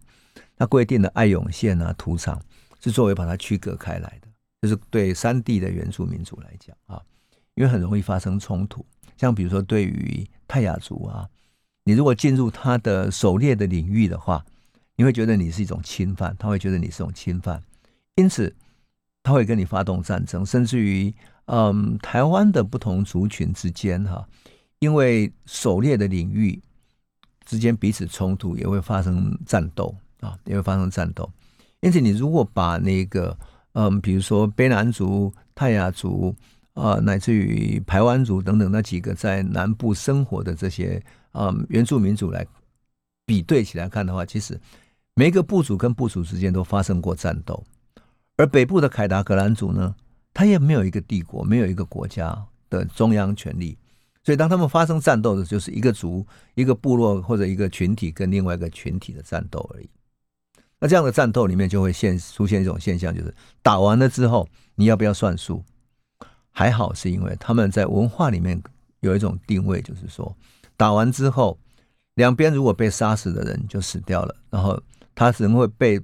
[0.56, 2.40] 他规定的爱永县啊土场
[2.80, 4.28] 是作为把它区隔开来的，
[4.62, 7.02] 就是对山地的原住民族来讲啊。
[7.56, 8.86] 因为很容易发生冲突，
[9.18, 11.28] 像比如说对于泰雅族啊，
[11.86, 14.46] 你如果进入他的狩猎的领域的话，
[14.98, 17.64] 你会觉得你是一种侵犯，他会觉得你是一种侵犯，
[18.16, 18.54] 因此
[19.24, 21.14] 他会跟你发动战争，甚至于，
[21.46, 24.28] 嗯，台湾的不同族群之间哈，
[24.80, 26.62] 因为狩猎的领域
[27.46, 31.32] 之间彼此冲突，也会发生战斗啊，也会发生战斗。
[31.80, 33.38] 因此，你如果把那个，
[33.74, 36.36] 嗯，比如说卑南族、泰雅族。
[36.76, 42.46] 啊，乃至于排湾族等等那几个在南部生活的这些啊原住民族来
[43.26, 44.60] 比对起来看的话，其实
[45.16, 47.64] 每一个部族跟部族之间都发生过战斗。
[48.38, 49.96] 而北部的凯达格兰族呢，
[50.34, 52.38] 他也没有一个帝国，没有一个国家
[52.70, 53.78] 的中央权力，
[54.22, 59.90] 所以当他们发生战斗的，就是一个族、一个部落或者一个群体跟另外一个群体的战斗而已。
[60.78, 65.64] 那这样的战斗里面就会现出现一种现象，就是打完了之后，你要不要算数？
[66.58, 68.60] 还好是因为他们在文化里面
[69.02, 70.34] 有一种定位，就是说
[70.78, 71.60] 打完之后，
[72.14, 74.82] 两边如果被杀死的人就死掉了，然后
[75.14, 76.02] 他只能会被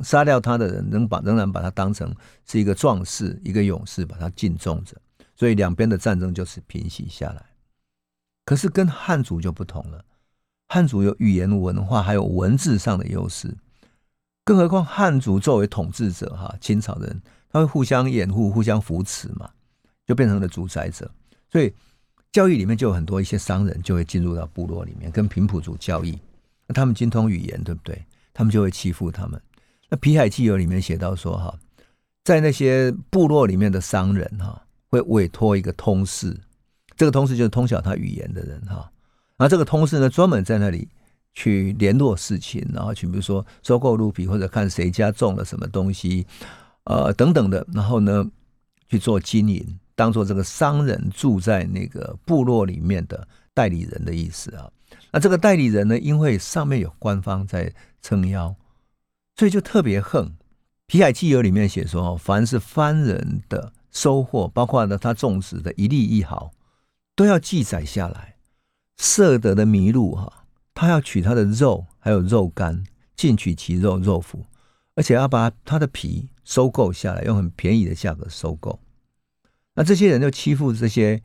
[0.00, 2.14] 杀掉他的人，能把仍然把他当成
[2.46, 4.94] 是一个壮士、一个勇士，把他敬重着，
[5.34, 7.42] 所以两边的战争就是平息下来。
[8.44, 10.04] 可是跟汉族就不同了，
[10.68, 13.56] 汉族有语言文化还有文字上的优势，
[14.44, 19.50] 更何况汉族作为统治者哈，清朝人他会互相掩护、互相扶持嘛。
[20.10, 21.08] 就变成了主宰者，
[21.52, 21.72] 所以
[22.32, 26.18] 教育里面就有很多一些商人就会进入到部落里面跟平埔族交易，
[26.66, 28.04] 那他们精通语言，对不对？
[28.34, 29.40] 他们就会欺负他们。
[29.88, 31.56] 那《皮海纪游》里面写到说，哈，
[32.24, 36.36] 在那些部落里面的商人哈，会委托一个通事，
[36.96, 38.90] 这个通事就是通晓他语言的人哈，
[39.36, 40.88] 然后这个通事呢，专门在那里
[41.34, 46.26] 去联络事情，然后去比如说收购鹿皮或者看谁家种了什么东西，
[46.82, 48.28] 呃等等的，然后呢
[48.88, 49.78] 去做经营。
[50.00, 54.70] 当做这个商人住在那个部落里面的代理人的意思啊。
[55.12, 58.54] 那这个代理人呢，因为上面有官方在撑腰，
[59.36, 60.26] 所以就特别横。
[60.86, 66.50] 《皮海纪游》里面写说，凡是番人的收获，包括呢他种植的一粒一毫，
[67.14, 68.36] 都要记载下来。
[68.96, 72.82] 色得的麋鹿哈，他要取他的肉，还有肉干，
[73.14, 74.44] 尽取其肉肉脯，
[74.94, 78.80] 而且要把他的皮收购下来，用很便宜的价格收购。
[79.74, 81.22] 那这些人就欺负这些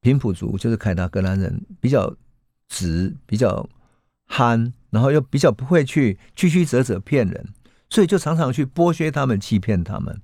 [0.00, 2.14] 平埔族，就是凯达格兰人，比较
[2.68, 3.68] 直，比较
[4.26, 7.48] 憨，然后又比较不会去曲曲折折骗人，
[7.88, 10.20] 所以就常常去剥削他们，欺骗他们，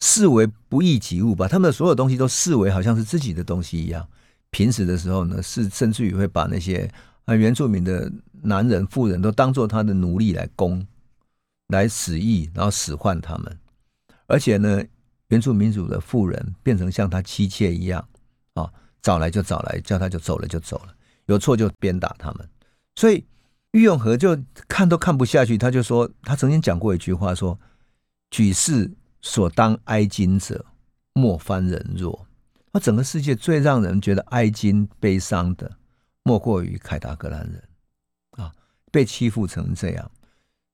[0.00, 4.08] 视为不义己物，把他们的所有东西都视为好像是自己的东西一样。
[4.50, 6.88] 平时的时候呢，是甚至于会把那些
[7.24, 8.10] 啊原住民的
[8.42, 10.86] 男人、妇人都当做他的奴隶来供、
[11.68, 13.58] 来使役，然后使唤他们。
[14.26, 14.82] 而且呢，
[15.34, 18.08] 原住民族的妇人变成像他妻妾一样
[18.52, 20.94] 啊，找来就找来，叫他就走了就走了，
[21.26, 22.48] 有错就鞭打他们。
[22.94, 23.26] 所以
[23.72, 27.58] 郁永和就看都看不下去，他就说，他曾经讲过一句话说
[28.30, 28.88] ：“举世
[29.22, 30.64] 所当哀今者，
[31.14, 32.28] 莫翻人弱。”
[32.70, 35.68] 那整个世界最让人觉得哀今悲伤的，
[36.22, 37.60] 莫过于凯达格兰人
[38.36, 38.52] 啊，
[38.92, 40.08] 被欺负成这样。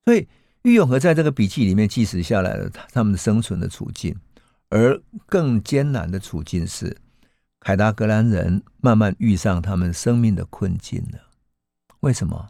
[0.04, 0.28] 所以
[0.62, 4.14] 郁永和在这个笔记里面记实下来了他他们的生存的处境，
[4.70, 6.96] 而更艰难的处境是
[7.60, 11.18] 凯达格兰人慢慢遇上他们生命的困境了。
[12.00, 12.48] 为什么？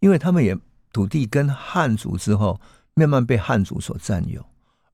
[0.00, 0.56] 因为他们也
[0.92, 2.60] 土地跟汉族之后，
[2.94, 4.46] 慢慢被汉族所占有。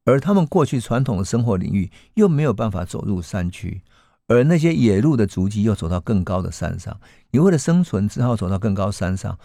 [0.04, 3.82] 而他们过去传统的生活领域又没有办法走入山区，
[4.26, 6.98] 而那些野鹿的足迹又走到更高的山上。
[7.30, 9.38] 你为了生存，只好走到更高山上。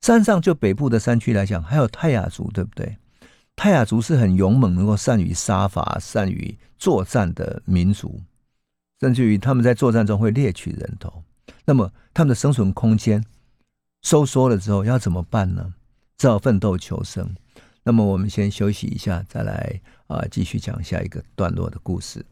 [0.00, 2.96] 山上就北部的山区来讲，还有泰雅族，对不对？
[3.54, 8.20] 泰雅族是很勇猛，能够善于杀伐、善于作战的民族，
[9.00, 11.22] 甚至于他们在作战中会猎取人头。
[11.64, 13.24] 那么他们的生存空间
[14.02, 15.74] 收缩了之后，要怎么办呢？
[16.16, 17.34] 只好奋斗求生。
[17.84, 22.24] 那么我们先休息一下，再来啊，继续讲下一个段落的故事。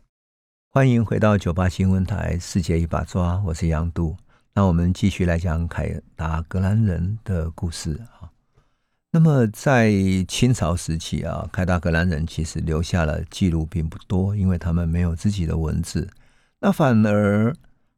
[0.70, 4.16] 欢迎回到九八新闻台《世界一把抓》，我是杨度。
[4.54, 8.00] 那我们继续来讲凯达格兰人的故事。
[9.12, 9.92] 那么在
[10.28, 16.08] 清朝时期啊，凯达格兰人其实留下了记录并不多，因为他们没有自己的文字。
[16.60, 17.52] 那反而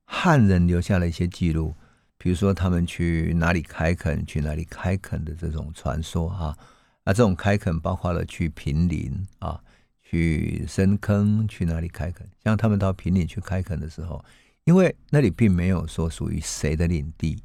[0.07, 1.75] 汉人留下了一些记录，
[2.17, 6.57] 比如说他们去哪里开垦，去哪里开垦的这种传说啊。
[7.05, 9.61] 那这种开垦包括了去平林啊，
[10.03, 12.27] 去深坑，去哪里开垦？
[12.43, 14.25] 像他们到平林去开垦的时候，
[14.65, 17.43] 因为那里并没有说属于谁的领地，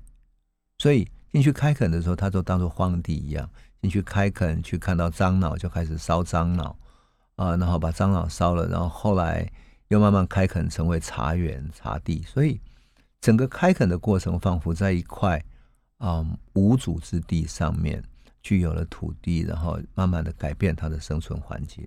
[0.77, 1.05] 所以
[1.37, 3.47] 进去开垦的时候，他就当做荒地一样
[3.79, 4.63] 进去开垦。
[4.63, 6.75] 去看到樟脑就开始烧樟脑
[7.35, 9.47] 啊，然后把樟脑烧了，然后后来
[9.89, 12.23] 又慢慢开垦成为茶园茶地。
[12.23, 12.59] 所以
[13.21, 15.39] 整个开垦的过程仿佛在一块
[15.99, 18.03] 啊无主之地上面。
[18.43, 21.85] 具有了土地，然后慢慢的改变它的生存环境。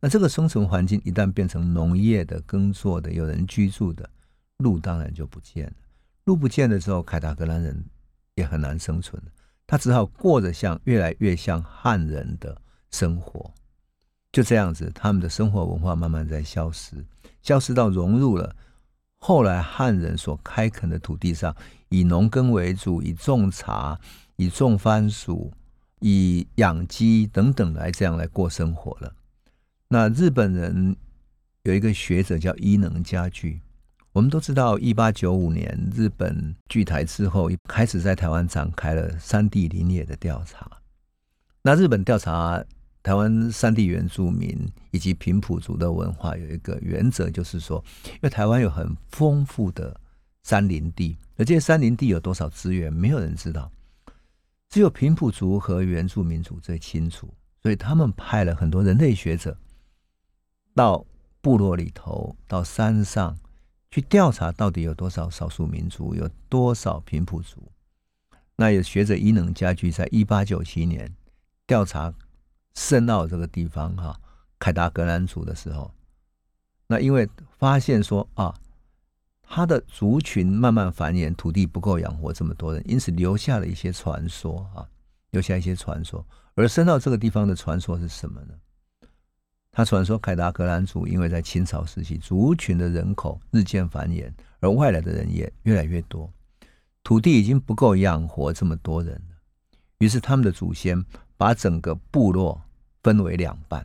[0.00, 4.10] 那这个生存环境一旦变成农业的、耕作的、有人居住的，
[4.56, 5.72] 路当然就不见了。
[6.24, 7.84] 路不见的时候，凯达格兰人
[8.40, 9.22] 也很难生存
[9.66, 13.52] 他只好过着像越来越像汉人的生活。
[14.32, 17.04] 就这样子，他们的生活文化慢慢在消失，
[17.42, 18.56] 消失到融入了
[19.18, 21.54] 后来汉人所开垦的土地上，
[21.88, 24.00] 以农耕为主，以种茶，
[24.36, 25.52] 以种番薯。
[26.02, 29.12] 以养鸡等等来这样来过生活了。
[29.88, 30.96] 那日本人
[31.64, 33.60] 有一个学者叫伊能家具，
[34.12, 40.68] 我们都知道，一八九五年日本据台之后，开始在台湾展开了山地林业的调查。
[41.62, 42.62] 那日本调查
[43.04, 49.98] 台湾山地原住民以及平埔族的文化，有一个原则，就是说，因为台湾有很丰富的
[50.42, 53.70] 山林地，而这些山林地有多少资源，没有人知道。
[54.68, 59.56] 只有平埔族和原住民族最清楚，所以他们派了很多人类学者
[60.74, 61.04] 到
[61.40, 63.38] 部落里头、到山上
[63.90, 67.70] 去调查，到底有多少少数民族，有多少平埔族。
[68.56, 71.12] 那有学者伊能家居在一八九七年
[71.66, 72.12] 调查
[72.74, 74.20] 深澳这个地方哈，
[74.58, 75.92] 凯达格兰族的时候，
[76.86, 77.28] 那因为
[77.58, 78.54] 发现说啊。
[79.52, 84.86] 他的族群慢慢繁衍，土地不够养活这么多人，因此留下了一些传说啊，
[85.30, 86.24] 留下一些传说。
[86.54, 88.54] 而深奥这个地方的传说是什么呢？
[89.72, 96.28] 他传说凯达格兰族因为在清朝时期族群的人口日渐繁衍，而外来的人也越来越多，
[97.04, 99.36] 土地已经不够养活这么多人了。
[99.98, 101.04] 于是他们的祖先
[101.36, 102.60] 把整个部落
[103.02, 103.84] 分为两半，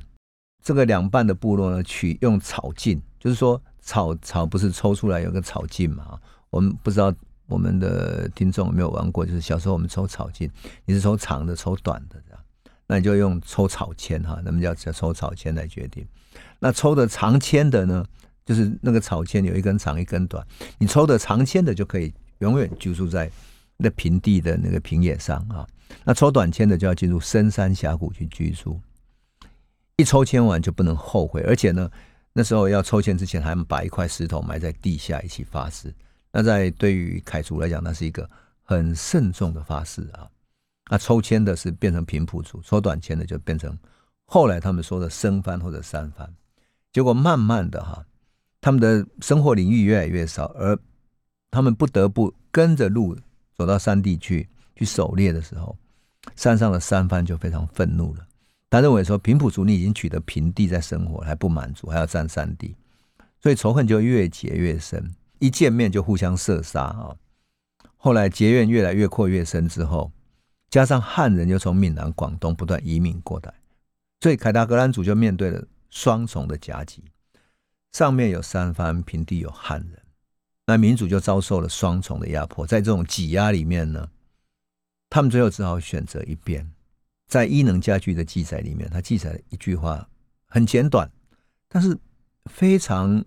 [0.63, 6.19] 这个两半的部落呢，取用草茎，就是说草草不是抽出来有个草茎嘛？
[6.49, 7.13] 我们不知道
[7.47, 10.49] 我们的听众有没有玩过，就是小时候我们抽草茎，
[10.85, 12.19] 你是抽长的，抽短的，
[12.87, 16.05] 那你就用抽草签哈，那么叫叫抽草签来决定。
[16.59, 18.05] 那抽的长签的呢，
[18.45, 20.45] 就是那个草签有一根长一根短，
[20.77, 23.31] 你抽的长签的就可以永远居住在
[23.77, 25.65] 那平地的那个平野上啊。
[26.03, 28.79] 那抽短签的就要进入深山峡谷去居住。
[29.97, 31.89] 一抽签完就不能后悔，而且呢，
[32.33, 35.93] 那时候要抽签之前，还把一块石头埋在地下一起发誓。
[36.31, 38.29] 那在对于凯族来讲，那是一个
[38.63, 40.27] 很慎重的发誓啊。
[40.89, 43.77] 那抽签的是变成平埔族，抽短签的就变成
[44.25, 46.31] 后来他们说的生番或者三番。
[46.93, 48.05] 结果慢慢的哈，
[48.61, 50.77] 他们的生活领域越来越少，而
[51.51, 53.17] 他们不得不跟着路
[53.55, 55.77] 走到山地去去狩猎的时候，
[56.35, 58.25] 山上的三番就非常愤怒了。
[58.69, 62.75] 他认为说平埔族你已经取得平地在生活还不满足，还要占山地，
[63.39, 67.15] 所以仇恨就越结越深，一见面就互相射杀啊。
[67.95, 70.11] 后来结怨越来越扩越深之后，
[70.69, 73.53] 加上汉人又从闽南、广东不断移民过来，
[74.21, 75.65] 所以凯达格兰族就面对了。
[75.91, 77.01] 双重的夹击，
[77.93, 80.01] 上面有三番，平地有汉人，
[80.65, 82.67] 那民主就遭受了双重的压迫。
[82.67, 84.09] 在这种挤压里面呢，
[85.09, 86.69] 他们最后只好选择一边。
[87.29, 90.05] 在伊能家具的记载里面，他记载了一句话，
[90.47, 91.09] 很简短，
[91.69, 91.97] 但是
[92.51, 93.23] 非常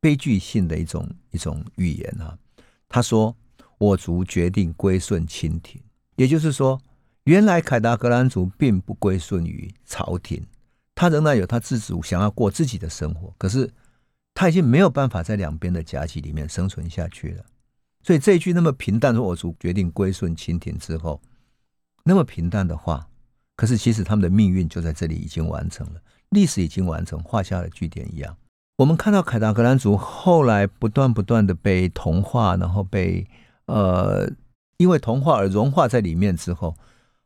[0.00, 2.36] 悲剧性的一种一种语言啊。
[2.88, 3.36] 他说
[3.78, 5.80] ：“我族决定归顺清廷。”
[6.20, 6.78] 也就是说，
[7.24, 10.44] 原来凯达格兰族并不归顺于朝廷。
[10.94, 13.72] 他仍然有他自主想要过自己的生活，可是
[14.34, 17.44] 他已经没有办法在两边的夹击里面生存下去了。
[18.02, 21.22] 所以这一句那么平淡的“我族决定归顺清廷”之后，
[22.04, 23.08] 那么平淡的话，
[23.56, 28.36] 可是其实他们的命运就在这里已经完成了，历史已经完成，画下了句点一样。
[28.76, 33.26] 我们看到凯达格兰族后来不断不断的被同化，然后被
[33.64, 34.30] 呃
[34.80, 36.74] 因为同化而融化在里面之后，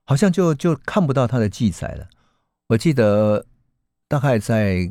[0.05, 2.09] 好像就就看不到它的记载了。
[2.69, 3.47] 我记得。
[4.07, 4.89] 大概在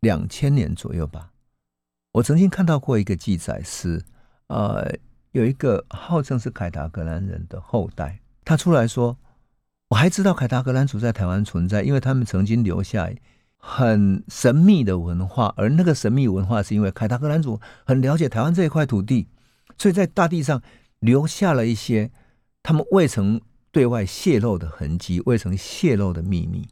[0.00, 1.30] 两千年左右吧，
[2.12, 4.04] 我曾经看到过一个记载，是
[4.48, 4.92] 呃，
[5.30, 9.16] 有一个号称是凯达格兰人的后代，他出来说，
[9.88, 13.08] 我还知道凯达格兰族在台湾存在，因为他们曾经留下
[13.56, 19.28] 很神秘的文化，而那个神秘文化是因为凯达格兰族很了解台湾这一块土地，
[19.78, 20.60] 所以在大地上
[21.06, 22.10] 留下了一些
[22.62, 23.40] 他们未曾
[23.70, 26.68] 对外泄露的痕迹，未曾泄露的秘密。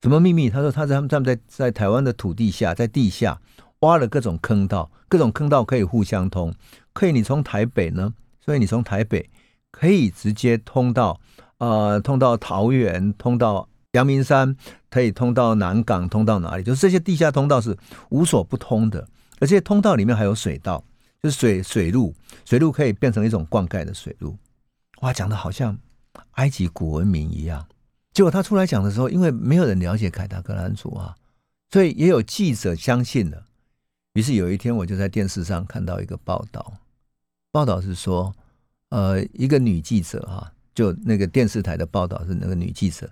[0.00, 0.48] 什么秘密？
[0.48, 3.40] 他说他在他们在在台湾的土地下，在地下
[3.80, 6.54] 挖了各种坑道，各种坑道可以互相通，
[6.92, 9.28] 可以你从台北呢，所以你从台北
[9.70, 11.20] 可以直接通到
[11.58, 14.56] 呃通到桃园，通到阳明山，
[14.88, 16.62] 可以通到南港，通到哪里？
[16.62, 17.76] 就是这些地下通道是
[18.10, 19.06] 无所不通的，
[19.40, 20.84] 而且通道里面还有水道，
[21.22, 22.14] 就是水水路，
[22.44, 24.36] 水路可以变成一种灌溉的水路。
[25.00, 25.78] 哇，讲的好像
[26.32, 27.66] 埃及古文明一样。
[28.12, 31.14] 结果他出来讲的时候，因为没有人了解凯达格兰族啊，
[31.70, 33.44] 所以也有记者相信了。
[34.14, 36.72] 于是有一天，我就在电视上看到一个报道，
[37.52, 38.34] 报道是说，
[38.88, 43.08] 呃，一个女记者哈，就那个电视台的报道是那个女记者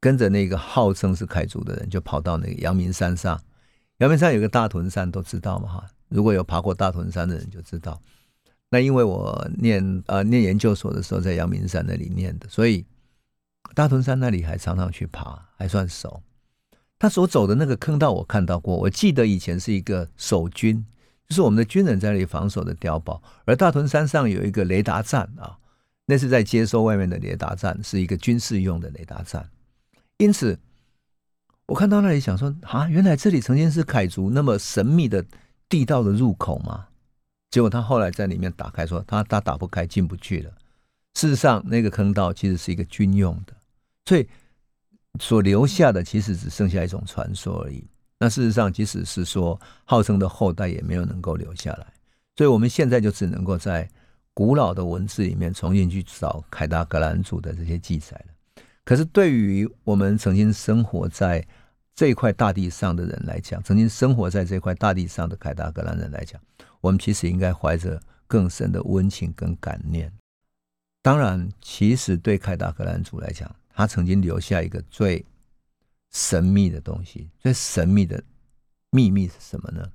[0.00, 3.40] 跟着那个号称是凯族的人，就跑到那个阳明山上。
[3.98, 5.86] 阳明山有个大屯山，都知道嘛哈？
[6.10, 7.98] 如果有爬过大屯山的人就知道。
[8.68, 12.84] 那因为我念呃念研究所的时候在阳明山那里念的，所以。
[13.74, 16.22] 大屯山那里还常常去爬，还算熟。
[16.98, 20.84] 他所走的那个坑道我看到过，我记得以前是一个守军，
[21.28, 23.22] 就是我们的军人在那里防守的碉堡。
[23.44, 25.56] 而大屯山上有一个雷达站啊，
[26.06, 29.48] 那是在接收外面的雷达站，是一个军事用的雷达站。
[30.16, 30.58] 因此，
[31.66, 35.24] 我看到那里想说啊，原来这里曾经是凯族那么神秘的
[35.70, 36.86] 地道的入口吗？
[37.50, 40.52] 结果他后来在里面打开，说他他打不开，进不去了。
[41.14, 43.54] 事实上，那个坑道其实是一个军用的，
[44.04, 44.28] 所以
[45.18, 47.82] 所留下的其实只剩下一种传说而已。
[48.18, 51.86] 那事实上，即使是说号称的后代，也没有能够留下来。
[52.36, 53.88] 所以我们现在就只能够在
[54.34, 58.62] 古老的文字里面重新去找凯达格兰族的这些记载了。
[58.84, 61.46] 可是，对于我们曾经生活在
[61.94, 66.40] 这一块大地上的人来讲，曾经生活在这块大地上的凯达格兰人来讲，
[66.80, 70.10] 我们其实应该怀着更深的温情跟感念。
[71.02, 75.24] 当然，其实对凯达格兰族来讲，他曾经留下一个最
[76.10, 77.28] 神秘的东西。
[77.38, 78.22] 最神秘的
[78.90, 79.86] 秘密是什么呢？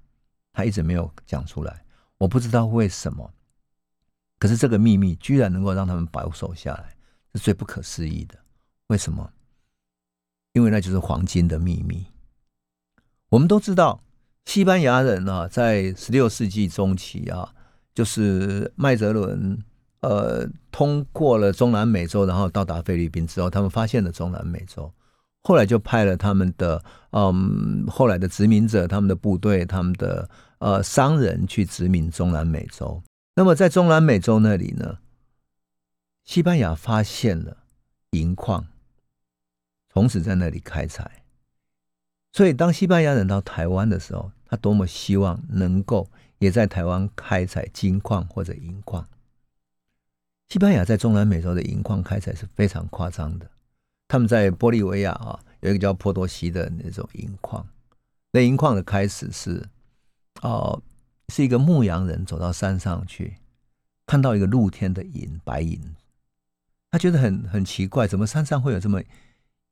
[0.53, 1.83] 他一直没有讲出来。
[2.17, 3.33] 我不知道为什么，
[4.39, 6.95] 可是这个秘密居然能够让他们保守下来，
[7.33, 8.37] 是最不可思议的。
[8.87, 9.31] 为什么？
[10.55, 12.05] 因为那就是黄金的秘密。
[13.27, 14.01] 我们都知道，
[14.45, 17.53] 西班牙人啊，在十六世纪中期啊，
[17.93, 19.61] 就是麦哲伦
[19.99, 24.89] 呃通过了中南美洲，然后到达菲律宾之后，他们发现了中南美洲，
[25.43, 26.81] 后来就派了他们的
[27.11, 30.29] 嗯后来的殖民者、他们的部队、他们的
[30.59, 33.03] 呃商人去殖民中南美洲。
[33.35, 34.99] 那么在中南美洲那里呢，
[36.23, 37.57] 西班牙发现了
[38.11, 38.65] 银矿，
[39.95, 41.23] 同时在那里开采。
[42.33, 49.07] 所以，当西班牙人到台湾的时候，他多么希望能够也在台湾开采金矿或者银矿。
[50.49, 53.49] 西班牙在中南美洲的银矿开采是非常夸张的。
[54.09, 57.65] 他们在玻利维亚啊，有一个叫波多西的那种银矿。
[58.33, 59.65] 那银矿的开始是，
[60.41, 60.81] 哦，
[61.29, 63.37] 是一个牧羊人走到山上去，
[64.05, 65.95] 看到一个露天的银白银，
[66.91, 69.01] 他觉得很很奇怪，怎么山上会有这么。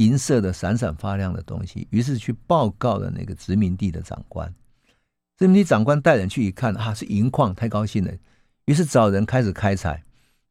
[0.03, 4.53] 银色的闪闪发亮的东西，于是去报告了那个殖民地的长官。
[5.37, 8.11] 殖民地长官带人去一看，啊，是银矿，太高兴了。
[8.65, 10.03] 于是找人开始开采。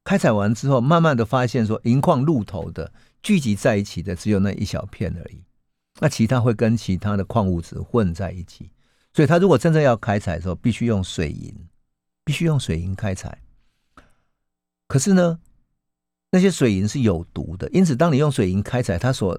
[0.05, 2.92] 开采完之后，慢慢的发现说，银矿露头的
[3.22, 5.44] 聚集在一起的只有那一小片而已，
[6.00, 8.70] 那其他会跟其他的矿物质混在一起。
[9.12, 11.55] 所以他如果真正要开采的时候，必须用水银，
[12.24, 13.38] 必须用水银开采。
[14.88, 15.38] 可是呢？
[16.33, 19.39] 那些水银是有毒的，因此当你用水银开采，它所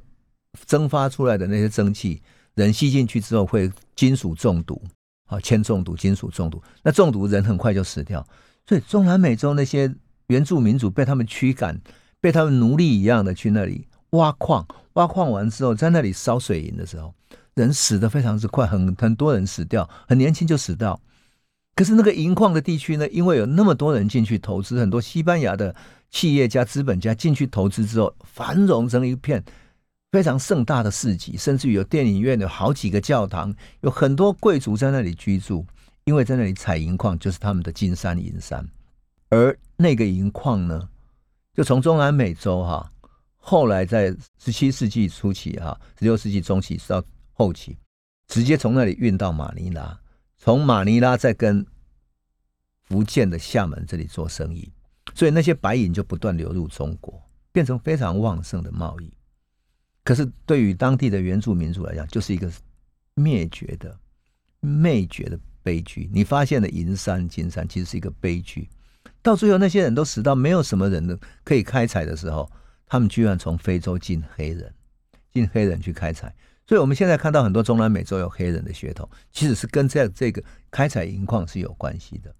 [0.67, 2.21] 蒸发出来的那些蒸汽，
[2.53, 4.79] 人吸进去之后会金属中毒，
[5.25, 6.61] 啊，铅中毒、金属中毒。
[6.83, 8.25] 那中毒人很快就死掉。
[8.67, 9.91] 所以中南美洲那些
[10.27, 11.81] 原住民族被他们驱赶，
[12.21, 17.11] 被他们奴隶一样的去那里挖矿，挖矿完之后在那里烧水银的时候，
[17.55, 21.01] 人死的非常之快，很很多人死掉，很年轻就死掉。
[21.75, 25.75] 可是那个银矿的地区呢，因为有那么多人进去投资，很多西班牙的。
[26.13, 29.43] 企业家、资本家进去投资之后，繁荣成一片
[30.11, 33.51] 非常盛大的市集，甚至于有电影院，有好几个教堂，
[33.81, 35.65] 有很多贵族在那里居住，
[36.03, 38.63] 因为在那里采银矿就是他们的金山银山。
[39.29, 40.87] 而那个银矿呢，
[41.55, 42.91] 就从中南美洲哈，
[43.37, 47.75] 后来在十七世纪初期哈，十六世纪中期到后期，
[48.27, 49.99] 直接从那里运到马尼拉，
[50.43, 51.65] 从马尼拉再跟
[52.81, 54.69] 福建的厦门这里做生意。
[55.15, 57.17] 所以那些白银就不断流入中国，
[57.53, 59.09] 变成非常旺盛的贸易。
[60.03, 62.51] 可是对于当地的原住民族来讲，就是一个
[63.13, 63.97] 灭绝的、
[64.59, 66.09] 灭绝的悲剧。
[66.11, 68.67] 你发现了银山、金山，其实是一个悲剧。
[69.21, 72.51] 到最后，那些人都死到没有什么人可以开采的时候，
[72.85, 74.73] 他们居然从非洲进黑人，
[75.31, 76.35] 进黑人去开采。
[76.67, 82.33] 所以我们现在看到很多中南美洲有黑人的血统，其实是跟这这个开采银矿是有关系的。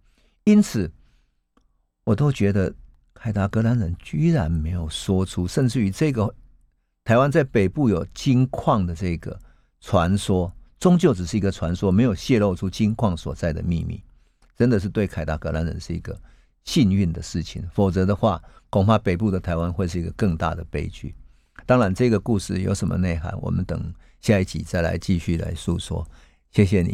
[0.44, 0.92] 因此。
[2.06, 2.70] 我都觉得
[3.14, 6.36] 凯达格兰人居然没有说出，甚至于这个
[7.06, 9.40] 台湾在北部有金矿的这个
[9.80, 10.52] 传说，
[10.82, 14.04] 终究只是一个传说，没有泄露出金矿所在的秘密，
[14.58, 16.20] 真的是对凯达格兰人是一个
[16.66, 17.66] 幸运的事情。
[17.74, 21.16] 否则的话，恐怕北部的台湾会是一个更大的悲剧。
[21.66, 23.94] 当然，这个故事有什么内涵，我们等
[24.24, 26.08] 下一集再来继续来诉说。
[26.52, 26.92] 谢谢你。